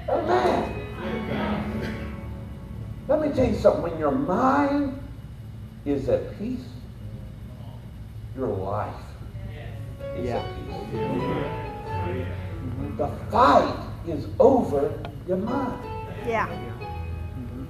[0.07, 0.09] Amen.
[0.09, 0.73] Amen.
[3.09, 3.81] Let me tell you something.
[3.83, 4.97] When your mind
[5.83, 6.63] is at peace,
[8.37, 8.93] your life
[10.15, 10.37] is Yeah.
[10.37, 10.45] at
[12.15, 12.27] peace.
[12.97, 13.75] The fight
[14.07, 14.91] is over
[15.27, 15.83] your mind.
[16.25, 16.47] Yeah.
[16.47, 17.65] Mm-hmm.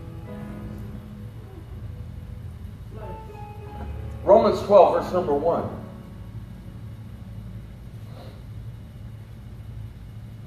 [4.24, 5.70] Romans 12, verse number 1.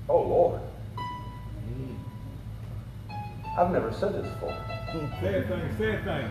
[0.08, 0.60] Oh, Lord.
[0.98, 1.96] Mm.
[3.58, 4.56] I've never said this before.
[5.20, 6.30] Say a thing, say a thing.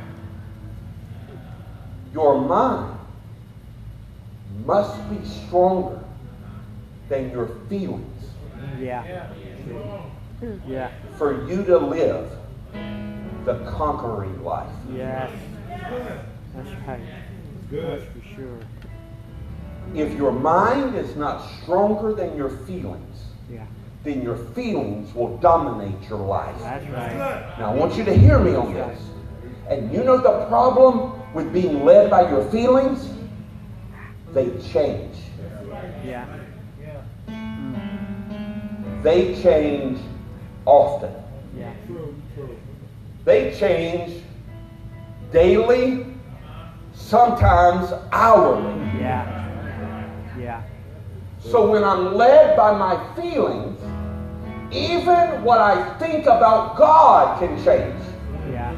[2.13, 2.97] Your mind
[4.65, 6.03] must be stronger
[7.09, 8.18] than your feelings
[8.79, 9.29] Yeah.
[10.67, 10.91] Yeah.
[11.17, 12.31] for you to live
[13.45, 14.71] the conquering life.
[14.93, 15.31] Yes.
[15.67, 17.01] That's right.
[17.69, 18.03] Good.
[18.03, 18.59] For sure.
[19.95, 23.65] If your mind is not stronger than your feelings, Yeah.
[24.03, 26.55] then your feelings will dominate your life.
[26.59, 27.57] That's right.
[27.57, 28.99] Now, I want you to hear me on this.
[29.67, 33.09] And you know the problem with being led by your feelings?
[34.33, 35.15] They change.
[36.05, 36.25] Yeah.
[39.01, 39.99] They change
[40.65, 41.13] often.
[41.57, 41.73] Yeah.
[41.87, 42.57] True, true.
[43.25, 44.23] They change
[45.31, 46.05] daily,
[46.93, 48.73] sometimes hourly.
[48.99, 49.35] Yeah.
[50.37, 50.63] Yeah.
[51.39, 53.79] So when I'm led by my feelings,
[54.71, 58.03] even what I think about God can change.
[58.51, 58.75] Yeah.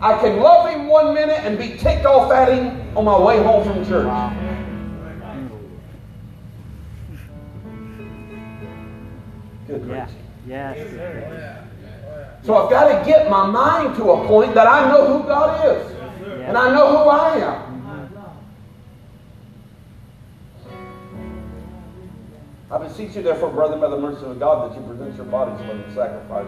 [0.00, 3.42] I can love Him one minute and be ticked off at Him on my way
[3.42, 4.06] home from church.
[4.06, 4.57] Wow.
[9.68, 10.04] Good Yeah.
[10.06, 10.22] preaching.
[10.46, 10.78] Yes.
[12.42, 15.66] So I've got to get my mind to a point that I know who God
[15.66, 15.92] is.
[16.46, 17.68] And I know who I am.
[22.70, 25.58] I beseech you, therefore, brethren, by the mercy of God, that you present your bodies
[25.60, 26.46] a living sacrifice,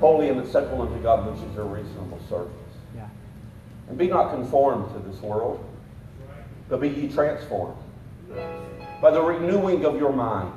[0.00, 2.52] holy and acceptable unto God, which is your reasonable service.
[2.94, 3.06] Yeah.
[3.88, 5.64] And be not conformed to this world,
[6.68, 7.76] but be ye transformed
[9.00, 10.52] by the renewing of your mind,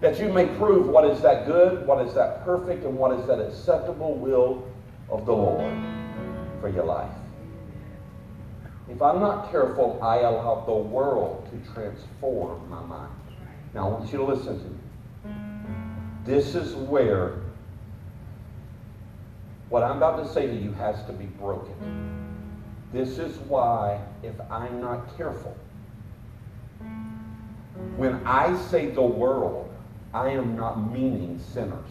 [0.00, 3.26] that you may prove what is that good, what is that perfect, and what is
[3.26, 4.66] that acceptable will
[5.10, 5.72] of the Lord
[6.60, 7.10] for your life.
[8.88, 13.12] If I'm not careful, I allow the world to transform my mind.
[13.74, 15.34] Now, I want you to listen to me.
[16.24, 17.40] This is where
[19.68, 21.74] what I'm about to say to you has to be broken.
[22.92, 25.54] This is why, if I'm not careful,
[27.96, 29.67] when I say the world,
[30.12, 31.90] I am not meaning sinners.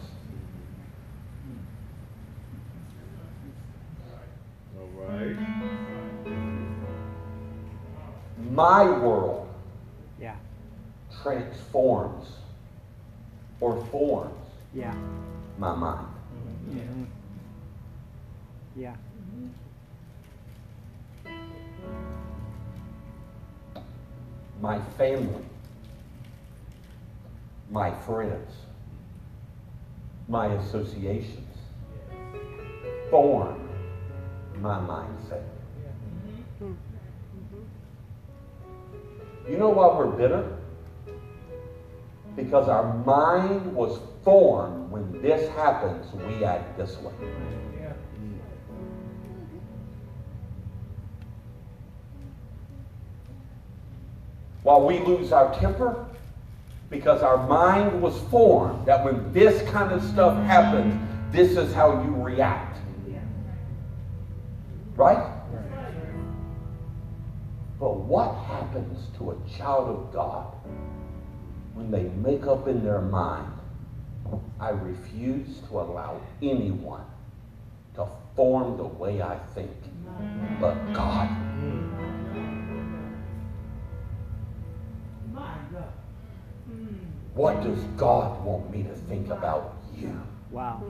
[4.76, 5.36] All right.
[8.50, 9.48] My world
[10.18, 10.36] Yeah.
[11.22, 12.26] transforms
[13.60, 14.32] or forms
[14.74, 14.94] Yeah.
[15.58, 16.06] my mind.
[16.68, 17.06] Mhm.
[18.74, 18.96] Yeah.
[24.60, 25.44] my family,
[27.70, 28.50] my friends,
[30.28, 31.44] my associations
[33.10, 33.68] form
[34.60, 35.42] my mindset.
[39.48, 40.56] You know why we're bitter?
[42.36, 47.12] Because our mind was formed when this happens, we act this way.
[54.62, 56.06] While we lose our temper,
[56.90, 60.94] because our mind was formed that when this kind of stuff happens,
[61.30, 62.78] this is how you react.
[64.96, 65.32] Right?
[67.78, 70.52] But what happens to a child of God
[71.74, 73.52] when they make up in their mind,
[74.58, 77.04] I refuse to allow anyone
[77.94, 79.70] to form the way I think,
[80.60, 81.28] but God?
[87.38, 90.20] What does God want me to think about you?
[90.50, 90.82] Wow.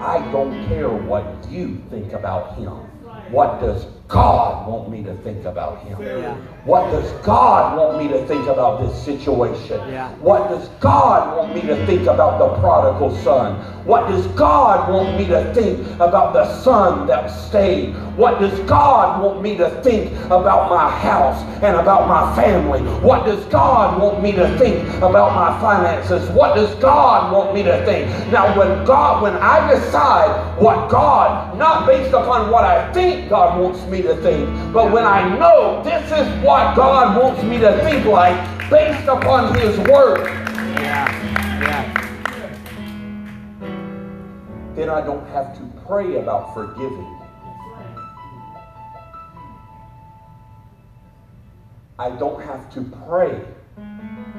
[0.00, 2.72] I don't care what you think about him.
[3.30, 6.02] What does God want me to think about him?
[6.02, 6.34] Yeah.
[6.64, 9.78] What does God want me to think about this situation?
[9.88, 10.10] Yeah.
[10.16, 13.54] What does God want me to think about the prodigal son?
[13.86, 17.94] What does God want me to think about the son that stayed?
[18.16, 22.80] What does God want me to think about my house and about my family?
[23.00, 26.28] What does God want me to think about my finances?
[26.30, 28.10] What does God want me to think?
[28.30, 33.58] Now, when God, when I decide what God, not based upon what I think God
[33.58, 37.72] wants me to think, but when I know this is what God wants me to
[37.82, 38.36] think like
[38.70, 40.26] based upon His Word,
[40.80, 41.06] Yeah.
[41.62, 42.06] Yeah.
[44.74, 47.16] then I don't have to pray about forgiving.
[51.98, 53.44] I don't have to pray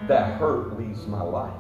[0.08, 1.54] that hurt leaves my life.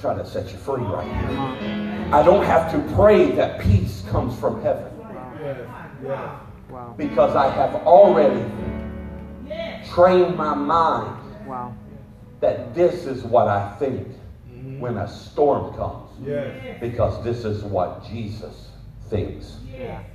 [0.00, 2.14] Try to set you free right here.
[2.14, 4.90] I don't have to pray that peace comes from heaven
[6.96, 8.42] because I have already
[9.90, 11.18] trained my mind
[12.40, 14.08] that this is what I think
[14.78, 16.10] when a storm comes.
[16.80, 18.70] Because this is what Jesus
[19.10, 19.58] thinks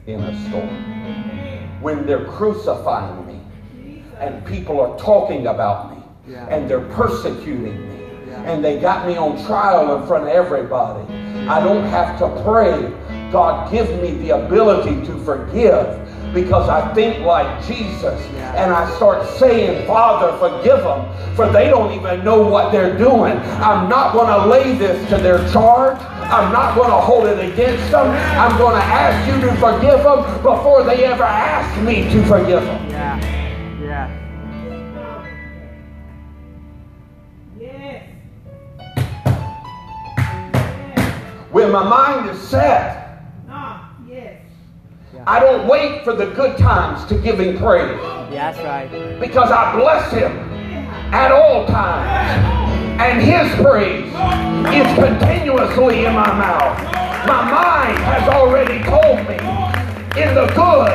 [0.07, 1.81] in a storm.
[1.81, 6.03] When they're crucifying me and people are talking about me
[6.49, 8.05] and they're persecuting me.
[8.45, 11.11] And they got me on trial in front of everybody,
[11.47, 12.91] I don't have to pray,
[13.31, 16.01] God, give me the ability to forgive
[16.33, 18.21] because I think like Jesus
[18.55, 23.38] and I start saying, Father, forgive them, for they don't even know what they're doing.
[23.63, 25.99] I'm not going to lay this to their charge.
[26.01, 28.07] I'm not going to hold it against them.
[28.38, 32.63] I'm going to ask you to forgive them before they ever ask me to forgive
[32.63, 32.89] them.
[32.89, 33.34] Yeah.
[41.56, 44.41] When my mind is set, Ah, yes.
[45.26, 47.97] I don't wait for the good times to give him praise
[48.30, 48.58] Yeah, that's
[48.91, 49.20] right.
[49.22, 50.34] because I bless him
[51.14, 52.99] at all times.
[53.01, 54.03] And his praise
[54.76, 56.78] is continuously in my mouth.
[57.26, 59.39] My mind has already told me
[60.22, 60.91] in the good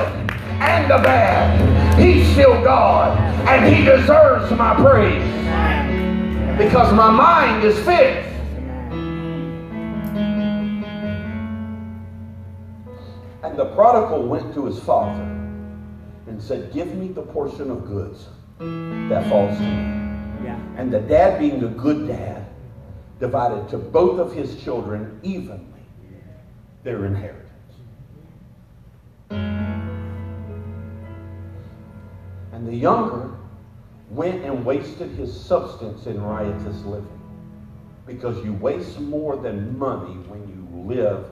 [0.60, 3.16] and the bad, he's still God
[3.48, 5.24] and he deserves my praise
[6.58, 8.29] because my mind is fixed.
[13.42, 15.22] And the prodigal went to his father
[16.26, 18.26] and said, Give me the portion of goods
[18.58, 20.44] that falls to me.
[20.44, 20.58] Yeah.
[20.76, 22.46] And the dad, being a good dad,
[23.18, 25.66] divided to both of his children evenly
[26.82, 27.46] their inheritance.
[32.52, 33.30] And the younger
[34.10, 37.06] went and wasted his substance in riotous living.
[38.06, 41.26] Because you waste more than money when you live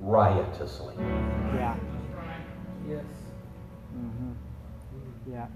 [0.00, 0.94] riotously.
[0.98, 1.76] Yeah.
[2.88, 3.04] Yes.
[3.96, 5.32] Mm-hmm.
[5.32, 5.46] Yeah.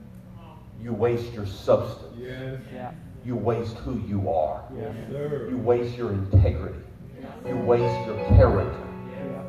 [0.80, 2.16] You waste your substance.
[2.18, 2.60] Yes.
[2.72, 2.92] Yeah.
[3.24, 4.64] You waste who you are.
[4.76, 4.92] Yeah.
[5.10, 5.46] Sir.
[5.48, 6.78] You waste your integrity.
[7.20, 7.30] Yes.
[7.46, 8.88] You waste your character.
[9.10, 9.42] Yeah.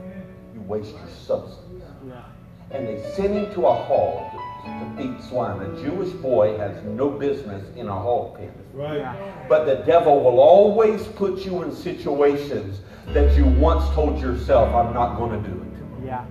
[0.53, 1.83] You waste your substance.
[2.07, 2.23] Yeah.
[2.71, 5.61] And they sent him to a hall to, to feed swine.
[5.61, 8.53] A Jewish boy has no business in a hog pen.
[8.73, 8.99] Right.
[8.99, 9.45] Yeah.
[9.49, 14.93] But the devil will always put you in situations that you once told yourself, I'm
[14.93, 16.05] not going to do it.
[16.05, 16.25] Yeah.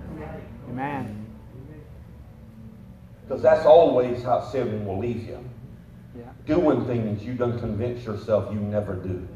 [0.69, 1.25] Amen.
[3.23, 5.39] Because that's always how sin will leave you.
[6.17, 6.25] Yeah.
[6.45, 9.27] Doing things you done convince yourself you never do.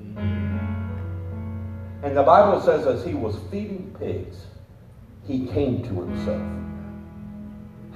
[2.04, 4.46] And the Bible says as he was feeding pigs,
[5.26, 6.42] he came to himself.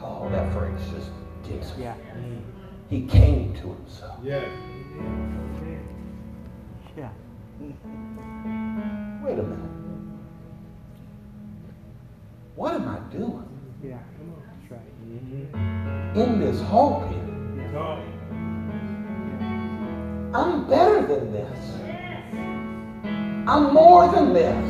[0.01, 1.11] Oh, that phrase just
[1.47, 1.83] gets me.
[1.83, 1.95] Yeah.
[2.89, 4.17] He came to himself.
[4.23, 4.49] Yeah.
[6.97, 7.09] Yeah.
[9.31, 9.59] Wait a minute.
[12.55, 13.47] What am I doing
[13.81, 13.97] Yeah.
[14.59, 14.81] That's right.
[15.07, 16.19] Mm-hmm.
[16.19, 17.71] in this hog pen?
[17.71, 18.03] Talk.
[20.35, 21.59] I'm better than this.
[23.47, 24.67] I'm more than this.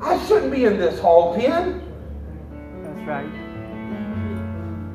[0.00, 1.82] I shouldn't be in this hog pen.
[2.82, 3.28] That's right.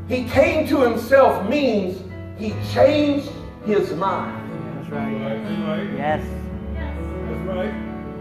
[0.10, 2.02] He came to himself means
[2.40, 3.30] he changed
[3.64, 4.41] his mind.
[4.92, 5.22] That's Right.
[5.22, 5.44] right.
[5.44, 5.90] That's right.
[5.98, 6.22] Yes.
[6.76, 7.74] That's right.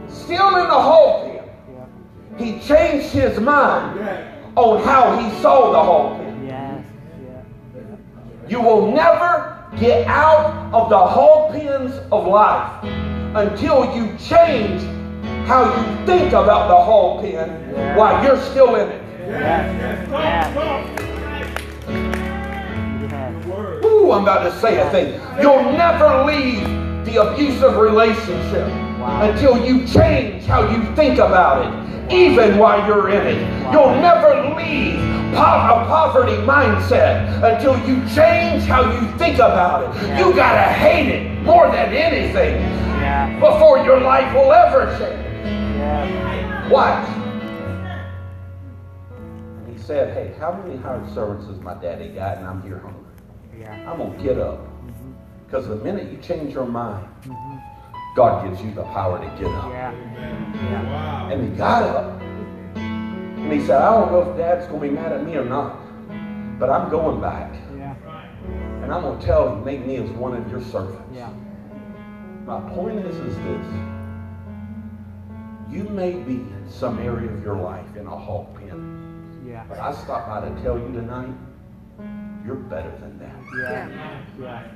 [0.08, 1.40] Still in the hog pen,
[1.74, 2.44] Yeah.
[2.44, 4.20] he changed his mind Yes.
[4.54, 6.46] on how he saw the hog pen.
[6.46, 6.84] Yes.
[7.26, 8.48] Yeah.
[8.48, 12.70] You will never get out of the hog pens of life
[13.34, 14.80] until you change
[15.46, 17.48] how you think about the hog pen
[17.96, 19.02] while you're still in it.
[19.28, 19.74] Yes.
[19.80, 20.08] Yes.
[20.08, 20.22] Talk.
[20.22, 20.54] Yes.
[20.54, 20.84] Talk.
[20.96, 20.99] Yes.
[24.10, 25.20] Ooh, I'm about to say a thing.
[25.40, 26.64] You'll never leave
[27.04, 28.66] the abusive relationship
[29.22, 33.72] until you change how you think about it, even while you're in it.
[33.72, 34.96] You'll never leave
[35.32, 40.18] po- a poverty mindset until you change how you think about it.
[40.18, 42.60] You gotta hate it more than anything
[43.38, 46.72] before your life will ever change.
[46.72, 47.08] Watch.
[49.12, 52.38] And he said, Hey, how many hired servants has my daddy got?
[52.38, 52.99] And I'm here hungry.
[53.60, 53.90] Yeah.
[53.90, 54.58] I'm going to get up.
[54.58, 55.12] Mm-hmm.
[55.46, 57.06] Because the minute you change your mind,
[58.16, 59.70] God gives you the power to get up.
[59.70, 59.92] Yeah.
[59.92, 60.86] Amen.
[60.86, 61.28] Wow.
[61.30, 62.20] And he got up.
[62.76, 65.44] And he said, I don't know if dad's going to be mad at me or
[65.44, 65.76] not,
[66.58, 67.52] but I'm going back.
[67.76, 67.94] Yeah.
[68.82, 71.02] And I'm going to tell him, make me as one of your servants.
[71.14, 71.32] Yeah.
[72.44, 73.66] My point is, is this.
[75.70, 79.64] You may be in some area of your life in a hog pen, Yeah.
[79.68, 81.32] but I stopped by to tell you tonight,
[82.44, 83.09] you're better than that.
[83.58, 83.88] Yeah.
[84.40, 84.68] Yeah.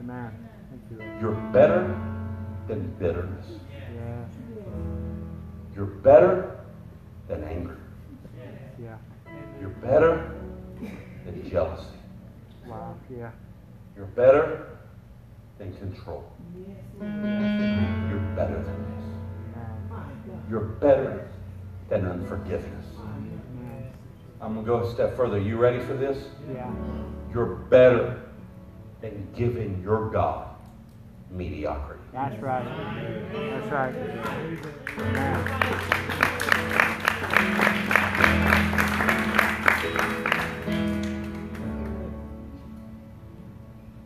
[0.00, 0.48] Amen.
[0.70, 1.20] Thank you.
[1.20, 1.98] You're better
[2.68, 3.46] than bitterness.
[3.94, 4.24] Yeah.
[5.74, 6.60] You're better
[7.28, 7.78] than anger.
[8.80, 8.96] Yeah.
[9.60, 10.34] You're better
[11.24, 11.86] than jealousy.
[12.66, 12.96] Wow.
[13.10, 13.30] Yeah.
[13.96, 14.66] You're better
[15.58, 16.24] than control.
[17.00, 17.08] You're
[18.36, 19.04] better than this.
[20.50, 21.28] You're better
[21.88, 22.86] than unforgiveness.
[24.40, 25.38] I'm going to go a step further.
[25.38, 26.18] You ready for this?
[26.52, 26.70] Yeah.
[27.32, 28.20] You're better
[29.00, 30.48] than giving your God
[31.30, 32.02] mediocrity.
[32.12, 32.64] That's right.
[33.32, 33.94] That's right.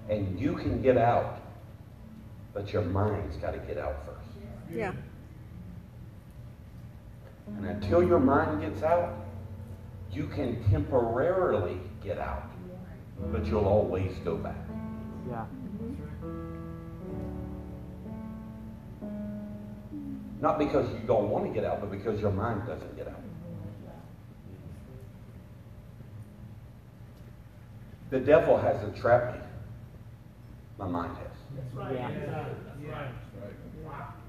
[0.08, 1.40] And you can get out,
[2.54, 4.28] but your mind's got to get out first.
[4.70, 4.92] Yeah.
[7.48, 9.14] And until your mind gets out,
[10.12, 12.44] you can temporarily get out,
[13.20, 14.56] but you'll always go back.
[15.28, 15.44] Yeah.
[20.40, 23.20] Not because you don't want to get out, but because your mind doesn't get out.
[28.10, 29.40] The devil hasn't trapped me.
[30.78, 31.92] My mind has.
[31.92, 32.10] Yeah.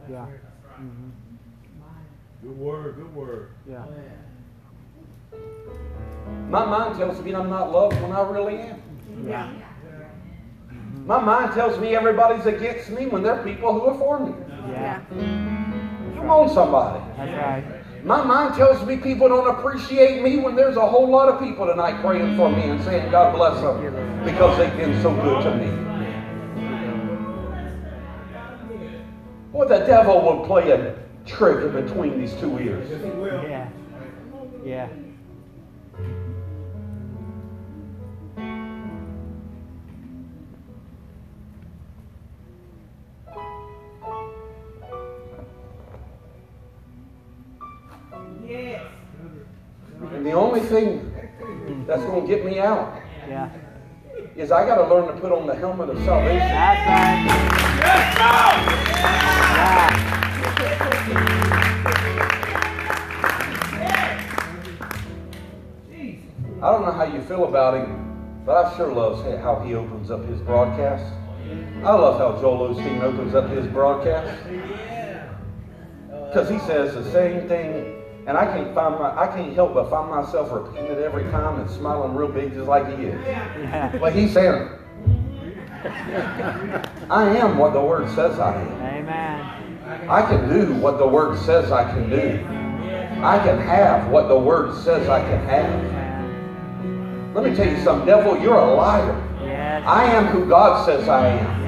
[0.10, 0.26] Yeah.
[0.76, 1.10] hmm
[2.42, 3.50] Good word, good word.
[3.70, 3.86] Yeah.
[6.50, 8.82] My mind tells me I'm not loved when I really am.
[9.26, 9.52] Yeah.
[11.06, 14.34] My mind tells me everybody's against me when there are people who are for me.
[14.70, 15.02] Yeah.
[16.16, 17.04] Come on, somebody.
[17.18, 18.06] That's right.
[18.06, 21.66] My mind tells me people don't appreciate me when there's a whole lot of people
[21.66, 25.56] tonight praying for me and saying God bless them because they've been so good to
[25.56, 25.88] me.
[29.52, 30.96] Boy, the devil will play a
[31.26, 32.90] trick in between these two ears.
[32.90, 33.44] Yes, he will.
[33.44, 33.70] Yeah.
[34.64, 34.88] Yeah.
[50.68, 51.14] Thing
[51.88, 53.50] that's going to get me out Yeah.
[54.36, 56.40] is I got to learn to put on the helmet of salvation.
[56.40, 58.38] That's right.
[59.58, 59.98] Yeah.
[66.62, 70.10] I don't know how you feel about him, but I sure love how he opens
[70.10, 71.14] up his broadcast.
[71.84, 74.44] I love how Joel Osteen opens up his broadcast
[76.10, 77.97] because he says the same thing,
[78.28, 81.62] and I can't find my, I can't help but find myself repeating it every time
[81.62, 83.26] and smiling real big just like he is.
[83.26, 83.98] Yeah.
[83.98, 84.70] But he's saying,
[87.10, 88.82] I am what the Word says I am.
[88.82, 90.10] Amen.
[90.10, 92.44] I can do what the Word says I can do.
[93.24, 97.34] I can have what the Word says I can have.
[97.34, 99.24] Let me tell you something, devil, you're a liar.
[99.86, 101.67] I am who God says I am.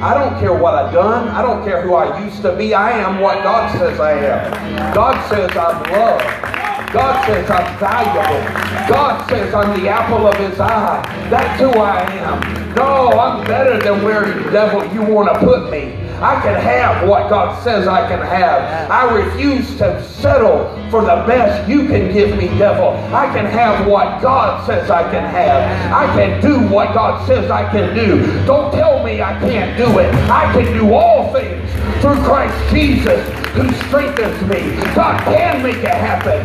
[0.00, 1.26] I don't care what I've done.
[1.28, 2.72] I don't care who I used to be.
[2.72, 4.94] I am what God says I am.
[4.94, 6.92] God says I'm loved.
[6.92, 8.88] God says I'm valuable.
[8.88, 11.02] God says I'm the apple of his eye.
[11.28, 12.74] That's who I am.
[12.74, 16.07] No, I'm better than where, the devil, you want to put me.
[16.20, 18.90] I can have what God says I can have.
[18.90, 22.90] I refuse to settle for the best you can give me, devil.
[23.14, 25.92] I can have what God says I can have.
[25.92, 28.44] I can do what God says I can do.
[28.44, 30.12] Don't tell me I can't do it.
[30.28, 34.74] I can do all things through Christ Jesus who strengthens me.
[34.94, 36.44] God can make it happen.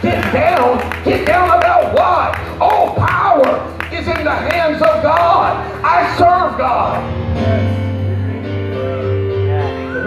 [0.00, 0.78] Get down.
[1.04, 2.60] Get down about what?
[2.60, 5.56] All power is in the hands of God.
[5.84, 7.97] I serve God.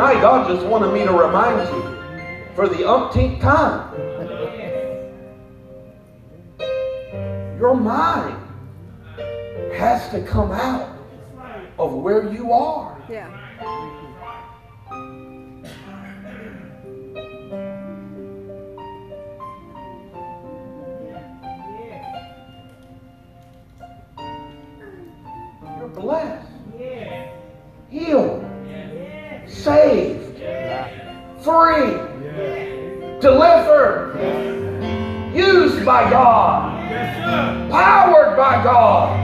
[0.01, 3.93] Tonight, God just wanted me to remind you for the umpteenth time.
[7.59, 8.35] Your mind
[9.75, 10.97] has to come out
[11.77, 12.99] of where you are.
[13.07, 13.29] Yeah.
[25.77, 26.50] You're blessed,
[35.81, 39.17] used by God, powered by God,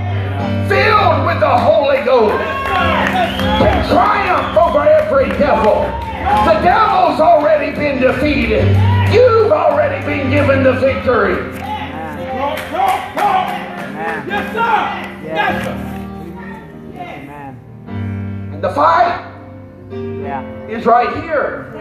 [0.67, 2.43] filled with the Holy Ghost.
[2.65, 5.81] can triumph over every devil.
[6.45, 8.65] The devil's already been defeated.
[9.13, 11.53] You've already been given the victory.
[14.27, 15.23] Yes, sir.
[15.25, 15.73] Yes, sir.
[16.95, 17.59] Amen.
[18.53, 19.23] And the fight
[19.91, 20.43] Yeah.
[20.67, 21.73] is right here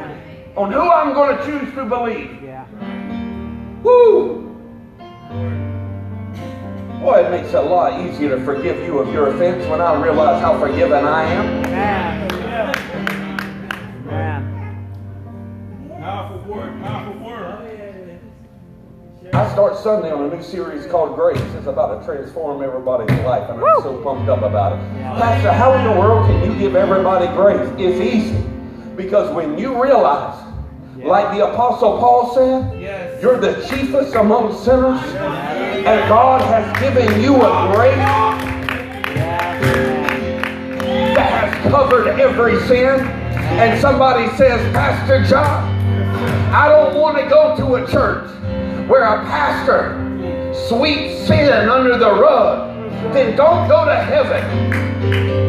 [0.54, 2.42] on who I'm going to choose to believe.
[2.42, 2.64] Yeah.
[3.82, 4.45] Woo!
[7.06, 9.94] Boy, it makes it a lot easier to forgive you of your offense when I
[10.02, 11.64] realize how forgiven I am.
[11.66, 12.32] Amen.
[14.08, 14.88] Amen.
[16.00, 18.18] Powerful word, powerful word.
[19.32, 21.40] I start Sunday on a new series called Grace.
[21.54, 24.78] It's about to transform everybody's life, and I'm so pumped up about it.
[25.00, 27.70] Pastor, how in the world can you give everybody grace?
[27.78, 28.44] It's easy.
[28.96, 30.42] Because when you realize,
[31.06, 33.22] like the Apostle Paul said, Yes.
[33.22, 37.96] you're the chiefest among sinners, and God has given you a grace
[39.14, 39.62] Yes.
[41.16, 43.00] that has covered every sin.
[43.00, 45.72] And somebody says, Pastor John,
[46.52, 48.28] I don't want to go to a church
[48.88, 49.94] where a pastor
[50.68, 52.72] sweeps sin under the rug.
[53.12, 55.45] Then don't go to heaven.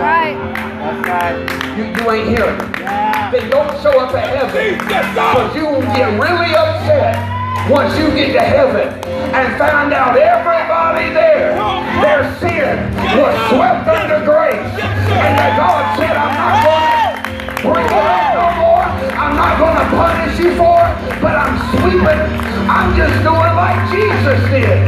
[0.00, 0.32] Right.
[0.80, 1.76] That's right.
[1.76, 2.34] You, you ain't me.
[2.80, 3.30] Yeah.
[3.30, 4.80] Then don't show up at heaven.
[4.80, 7.20] Because you will get really upset
[7.68, 8.88] once you get to heaven
[9.36, 11.52] and find out everybody there,
[12.00, 12.80] their sin
[13.20, 14.72] was swept under grace.
[15.12, 18.86] And that God said, I'm not going to bring it up no more.
[19.20, 22.24] I'm not going to punish you for it, but I'm sweeping.
[22.72, 24.80] I'm just doing like Jesus did.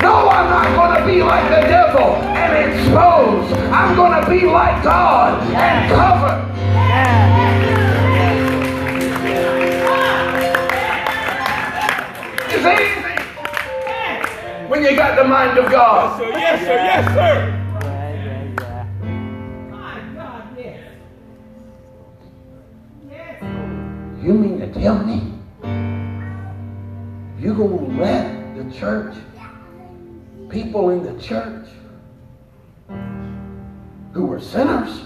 [0.00, 3.09] No, I'm not going to be like the devil and expose.
[3.72, 6.46] I'm going to be like God and cover.
[12.52, 13.00] It's easy
[14.68, 16.20] when you got the mind of God.
[16.20, 16.74] Yes, sir.
[16.74, 17.56] Yes, sir.
[20.56, 21.00] Yes.
[23.08, 23.42] Yes.
[24.22, 25.32] You mean to tell me
[27.38, 29.14] you're gonna let the church,
[30.50, 31.68] people in the church
[34.12, 35.02] who were sinners,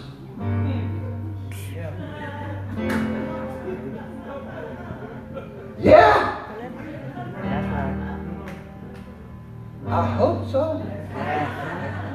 [5.79, 6.41] yeah,
[7.43, 8.01] right.
[9.87, 10.83] I hope so.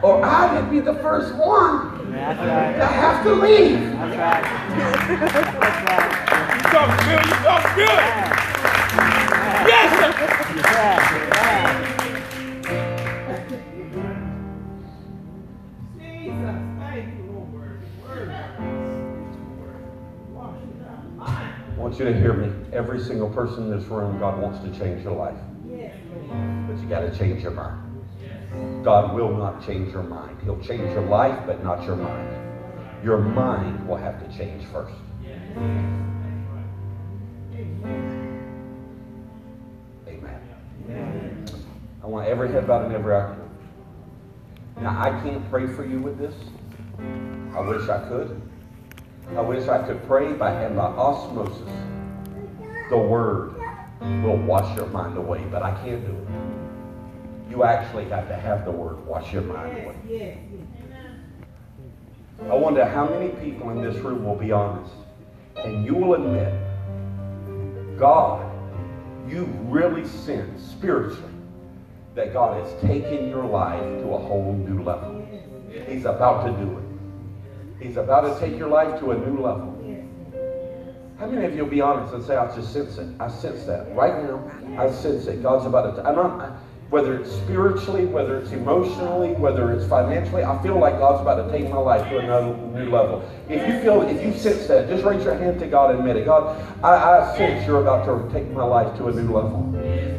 [0.02, 3.80] Or I would be the first one That's to have to leave.
[3.94, 4.44] Right.
[5.20, 5.36] That's
[5.90, 6.10] right.
[6.56, 7.26] You talk good.
[7.26, 8.00] You talk good.
[9.68, 9.90] Yes,
[22.00, 22.52] you to hear me.
[22.72, 25.38] Every single person in this room, God wants to change your life.
[26.68, 27.86] But you got to change your mind.
[28.84, 30.38] God will not change your mind.
[30.44, 32.36] He'll change your life, but not your mind.
[33.04, 34.96] Your mind will have to change first.
[40.08, 41.46] Amen.
[42.02, 43.52] I want every head bowed and every eye closed.
[44.82, 46.34] Now, I can't pray for you with this.
[47.54, 48.42] I wish I could.
[49.36, 51.70] I wish I could pray by by osmosis.
[52.90, 53.54] The word
[54.24, 57.52] will wash your mind away, but I can't do it.
[57.52, 60.40] You actually have to have the word wash your mind away.
[62.50, 64.94] I wonder how many people in this room will be honest
[65.58, 66.54] and you will admit,
[67.98, 68.50] God,
[69.28, 71.34] you really sense spiritually
[72.16, 75.28] that God has taken your life to a whole new level.
[75.88, 76.89] He's about to do it.
[77.80, 79.76] He's about to take your life to a new level.
[81.18, 83.08] How many of you will be honest and say, I just sense it?
[83.20, 83.94] I sense that.
[83.94, 85.44] Right now, I sense it.
[85.44, 86.08] God's about to.
[86.08, 86.58] I'm not,
[86.90, 91.52] whether it's spiritually, whether it's emotionally, whether it's financially, I feel like God's about to
[91.52, 93.30] take my life to another new level.
[93.50, 96.16] If you feel, if you sense that, just raise your hand to God and admit
[96.16, 96.26] it.
[96.26, 99.60] God, I, I sense you're about to take my life to a new level.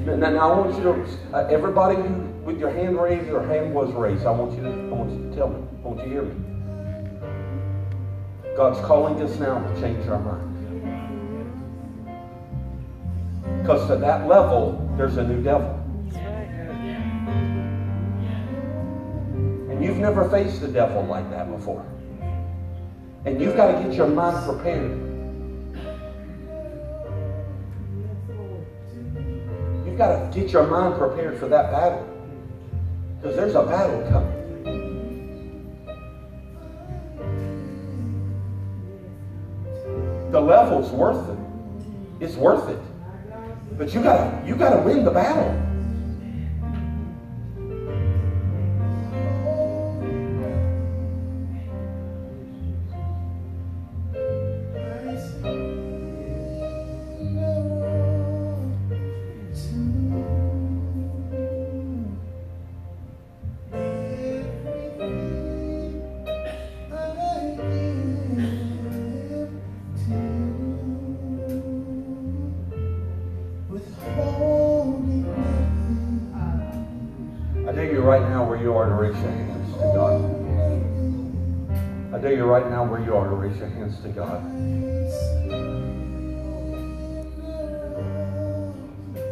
[0.04, 3.74] Now, now I want you to, uh, everybody who, with your hand raised, your hand
[3.74, 5.66] was raised, I want you to, I want you to tell me.
[5.82, 6.49] I want you to hear me.
[8.56, 10.50] God's calling us now to change our mind.
[13.62, 15.76] Because to that level, there's a new devil.
[19.70, 21.86] And you've never faced a devil like that before.
[23.24, 24.90] And you've got to get your mind prepared.
[29.86, 32.06] You've got to get your mind prepared for that battle.
[33.20, 34.40] Because there's a battle coming.
[40.30, 42.24] The level's worth it.
[42.24, 42.78] It's worth it.
[43.76, 45.69] But you gotta you gotta win the battle.
[82.60, 84.44] Right now where you are to raise your hands to God.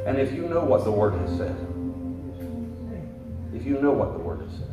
[0.06, 1.54] And if you know what the Word has said,
[3.54, 4.68] if you know what the Word has said,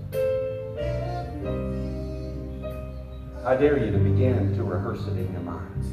[3.46, 5.84] I dare you to begin to rehearse it in your mind.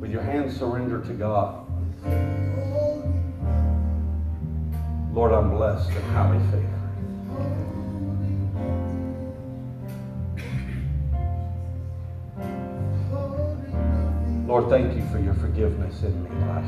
[0.00, 1.66] With your hands surrendered to God.
[5.12, 6.71] Lord, I'm blessed and highly favored.
[15.92, 16.64] Forgiveness in me, life.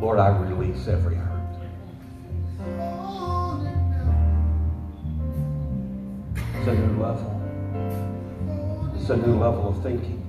[0.00, 1.32] Lord, I release every hurt.
[6.54, 7.42] It's a new level.
[8.96, 10.25] It's a new level of thinking.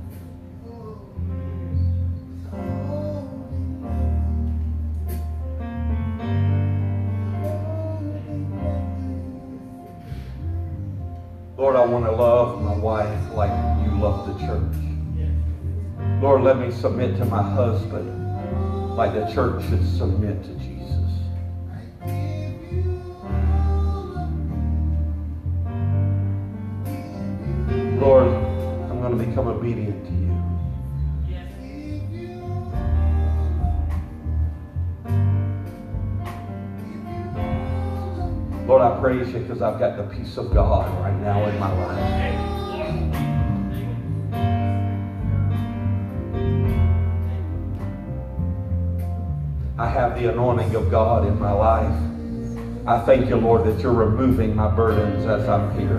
[16.71, 20.87] Submit to my husband like the church should submit to Jesus.
[28.01, 30.27] Lord, I'm going to become obedient to you.
[38.67, 41.71] Lord, I praise you because I've got the peace of God right now in my
[41.85, 42.56] life.
[49.97, 51.91] Have the anointing of God in my life.
[52.85, 55.97] I thank you, Lord, that you're removing my burdens as I'm here.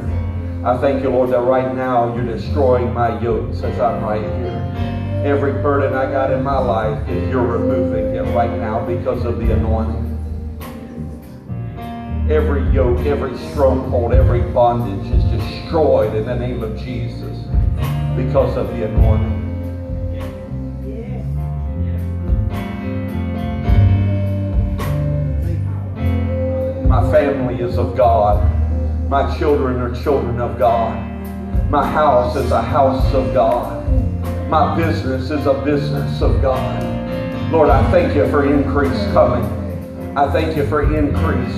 [0.64, 5.22] I thank you, Lord, that right now you're destroying my yokes as I'm right here.
[5.26, 9.53] Every burden I got in my life, you're removing it right now because of the
[9.53, 10.07] anointing.
[12.30, 17.36] Every yoke, every stronghold, every bondage is destroyed in the name of Jesus
[18.14, 19.38] because of the anointing.
[27.11, 28.42] Family is of God.
[29.09, 30.94] My children are children of God.
[31.70, 33.84] My house is a house of God.
[34.50, 36.82] My business is a business of God.
[37.50, 39.44] Lord, I thank you for increase coming.
[40.16, 41.56] I thank you for increase.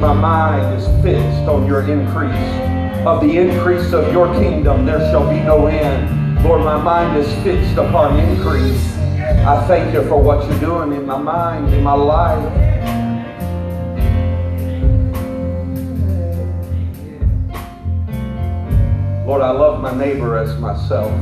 [0.00, 3.06] My mind is fixed on your increase.
[3.06, 6.42] Of the increase of your kingdom, there shall be no end.
[6.42, 8.94] Lord, my mind is fixed upon increase.
[8.96, 12.69] I thank you for what you're doing in my mind, in my life.
[19.30, 21.12] Lord, I love my neighbor as myself.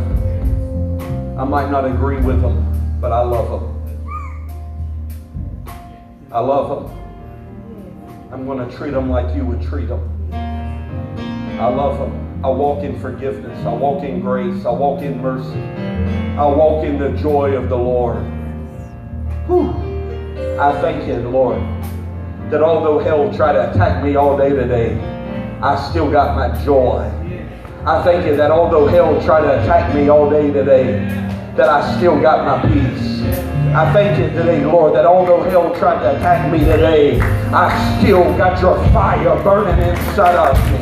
[1.38, 5.68] I might not agree with them, but I love them.
[6.32, 8.30] I love them.
[8.32, 10.32] I'm going to treat them like you would treat them.
[10.32, 12.42] I love them.
[12.42, 13.58] I walk in forgiveness.
[13.66, 14.64] I walk in grace.
[14.64, 15.60] I walk in mercy.
[16.38, 18.24] I walk in the joy of the Lord.
[19.48, 19.68] Whew.
[20.58, 21.60] I thank you, Lord,
[22.50, 24.98] that although hell tried to attack me all day today,
[25.60, 27.17] I still got my joy.
[27.88, 30.98] I thank you that although hell tried to attack me all day today,
[31.56, 33.22] that I still got my peace.
[33.74, 38.24] I thank you today, Lord, that although hell tried to attack me today, I still
[38.36, 40.78] got your fire burning inside of me.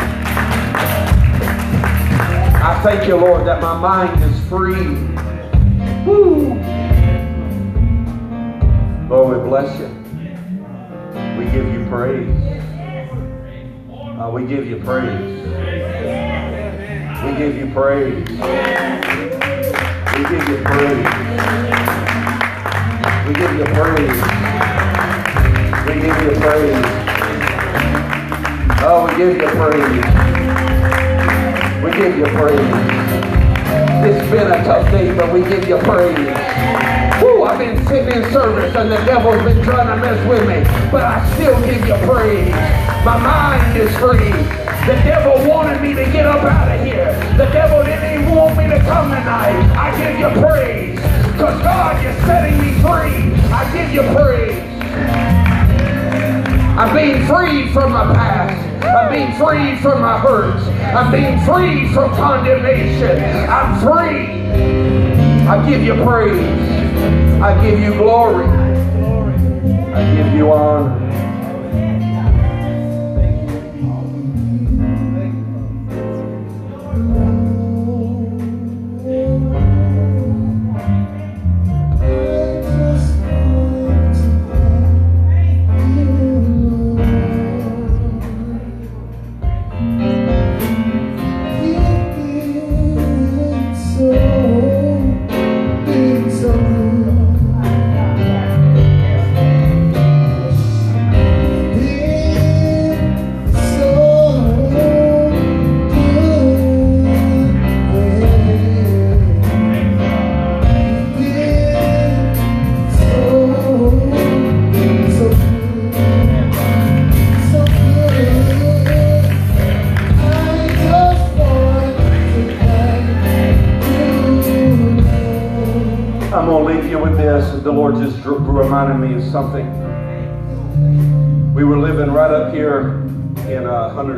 [2.60, 4.74] I thank you, Lord, that my mind is free.
[6.04, 6.54] Woo.
[9.08, 9.86] Lord, we bless you.
[11.38, 12.28] We give you praise.
[14.18, 15.95] Uh, we give you praise.
[17.26, 18.14] We give you praise.
[18.14, 18.36] We
[20.22, 21.06] give you praise.
[23.26, 24.22] We give you praise.
[25.86, 26.86] We give you praise.
[28.80, 30.04] Oh, we give you praise.
[31.82, 32.74] We give you praise.
[34.06, 36.16] It's been a tough day, but we give you praise.
[37.20, 40.62] Woo, I've been sitting in service and the devil's been trying to mess with me,
[40.92, 42.54] but I still give you praise.
[43.04, 44.55] My mind is free.
[44.86, 47.12] The devil wanted me to get up out of here.
[47.36, 49.58] The devil didn't even want me to come tonight.
[49.76, 50.94] I give you praise.
[51.32, 53.34] Because God is setting me free.
[53.50, 54.62] I give you praise.
[56.78, 58.84] I'm being freed from my past.
[58.84, 60.64] I'm being freed from my hurts.
[60.94, 63.24] I'm being freed from condemnation.
[63.50, 64.46] I'm free.
[65.48, 67.42] I give you praise.
[67.42, 68.46] I give you glory.
[69.94, 71.05] I give you honor.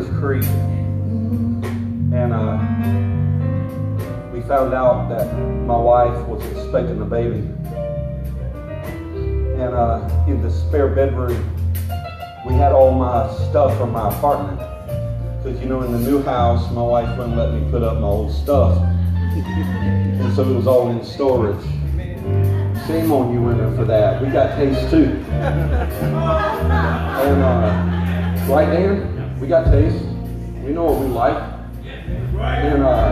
[0.06, 0.44] Uh, Creek,
[2.12, 2.56] and uh,
[4.32, 5.26] we found out that
[5.66, 7.38] my wife was expecting a baby.
[9.58, 11.44] And uh, in the spare bedroom,
[12.46, 14.58] we had all my stuff from my apartment.
[15.42, 18.06] Because, you know, in the new house, my wife wouldn't let me put up my
[18.06, 18.78] old stuff.
[18.78, 21.64] and so it was all in storage.
[22.86, 24.22] Shame on you women for that.
[24.22, 25.24] We got taste too.
[25.30, 25.72] and,
[27.42, 29.17] uh, right, Dan?
[29.40, 30.04] We got taste.
[30.64, 31.36] We know what we like.
[31.84, 33.10] And, uh,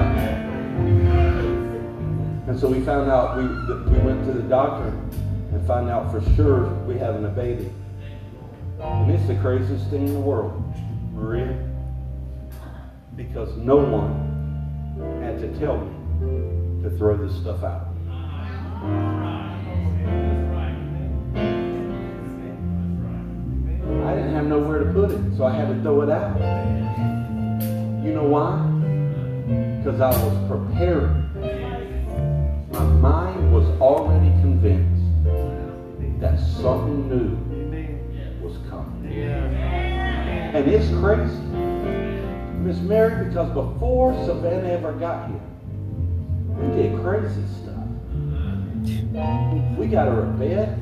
[2.49, 3.45] and so we found out, we,
[3.93, 7.73] we went to the doctor and found out for sure we having a baby.
[8.81, 10.63] And it's the craziest thing in the world.
[11.13, 11.57] Maria.
[13.15, 17.87] Because no one had to tell me to throw this stuff out.
[24.17, 26.37] Didn't have nowhere to put it, so I had to throw it out.
[28.05, 28.63] You know why?
[29.79, 31.23] Because I was preparing.
[32.73, 35.05] My mind was already convinced
[36.21, 37.37] that something new
[38.43, 39.13] was coming.
[39.13, 41.43] And it's crazy.
[42.63, 45.41] Miss Mary, because before Savannah ever got here,
[46.57, 47.87] we did crazy stuff.
[49.79, 50.81] We got her a bed,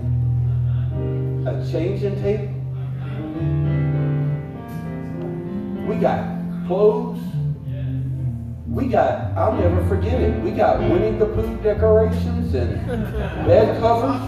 [1.46, 2.53] a changing table.
[5.86, 7.20] We got clothes.
[8.68, 10.40] We got, I'll never forget it.
[10.42, 12.86] We got Winnie the Pooh decorations and
[13.46, 14.20] bed covers.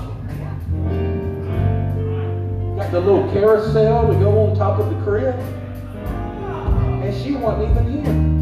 [2.77, 5.35] Got the little carousel to go on top of the crib.
[7.03, 8.37] And she wasn't even here.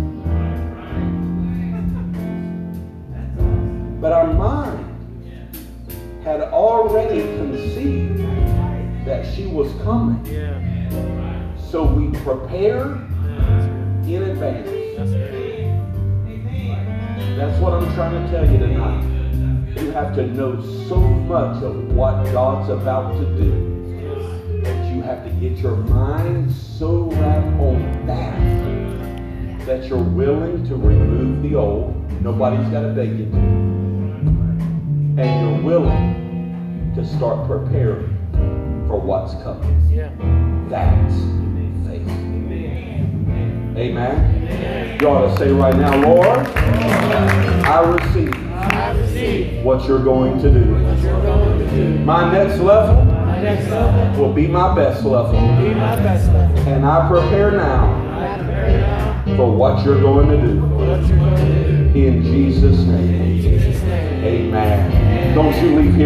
[4.00, 4.80] But our mind
[6.24, 8.33] had already conceived
[9.04, 10.24] that she was coming.
[11.70, 12.96] So we prepared
[14.06, 14.70] in advance.
[17.36, 19.02] That's what I'm trying to tell you tonight.
[19.82, 25.24] You have to know so much of what God's about to do that you have
[25.24, 28.64] to get your mind so wrapped on that
[29.66, 31.94] that you're willing to remove the old.
[32.22, 33.36] Nobody's got to beg you to.
[35.16, 38.13] And you're willing to start preparing
[38.94, 39.90] for what's coming.
[39.90, 40.10] Yeah.
[40.70, 41.14] That's
[41.84, 42.08] faith.
[43.76, 45.00] Amen.
[45.00, 50.48] You ought to say right now, Lord, I receive I receive what you're going to
[50.48, 50.64] do.
[50.64, 51.98] going to do.
[52.04, 55.32] My next level My next level will be my best level.
[55.32, 56.56] be my best level.
[56.68, 60.60] And I prepare now I prepare now for what you're going to do.
[60.60, 61.98] for what you're going to do.
[61.98, 63.14] In Jesus' name.
[63.22, 64.24] In Jesus' name.
[64.24, 65.34] Amen.
[65.34, 66.02] Don't you leave here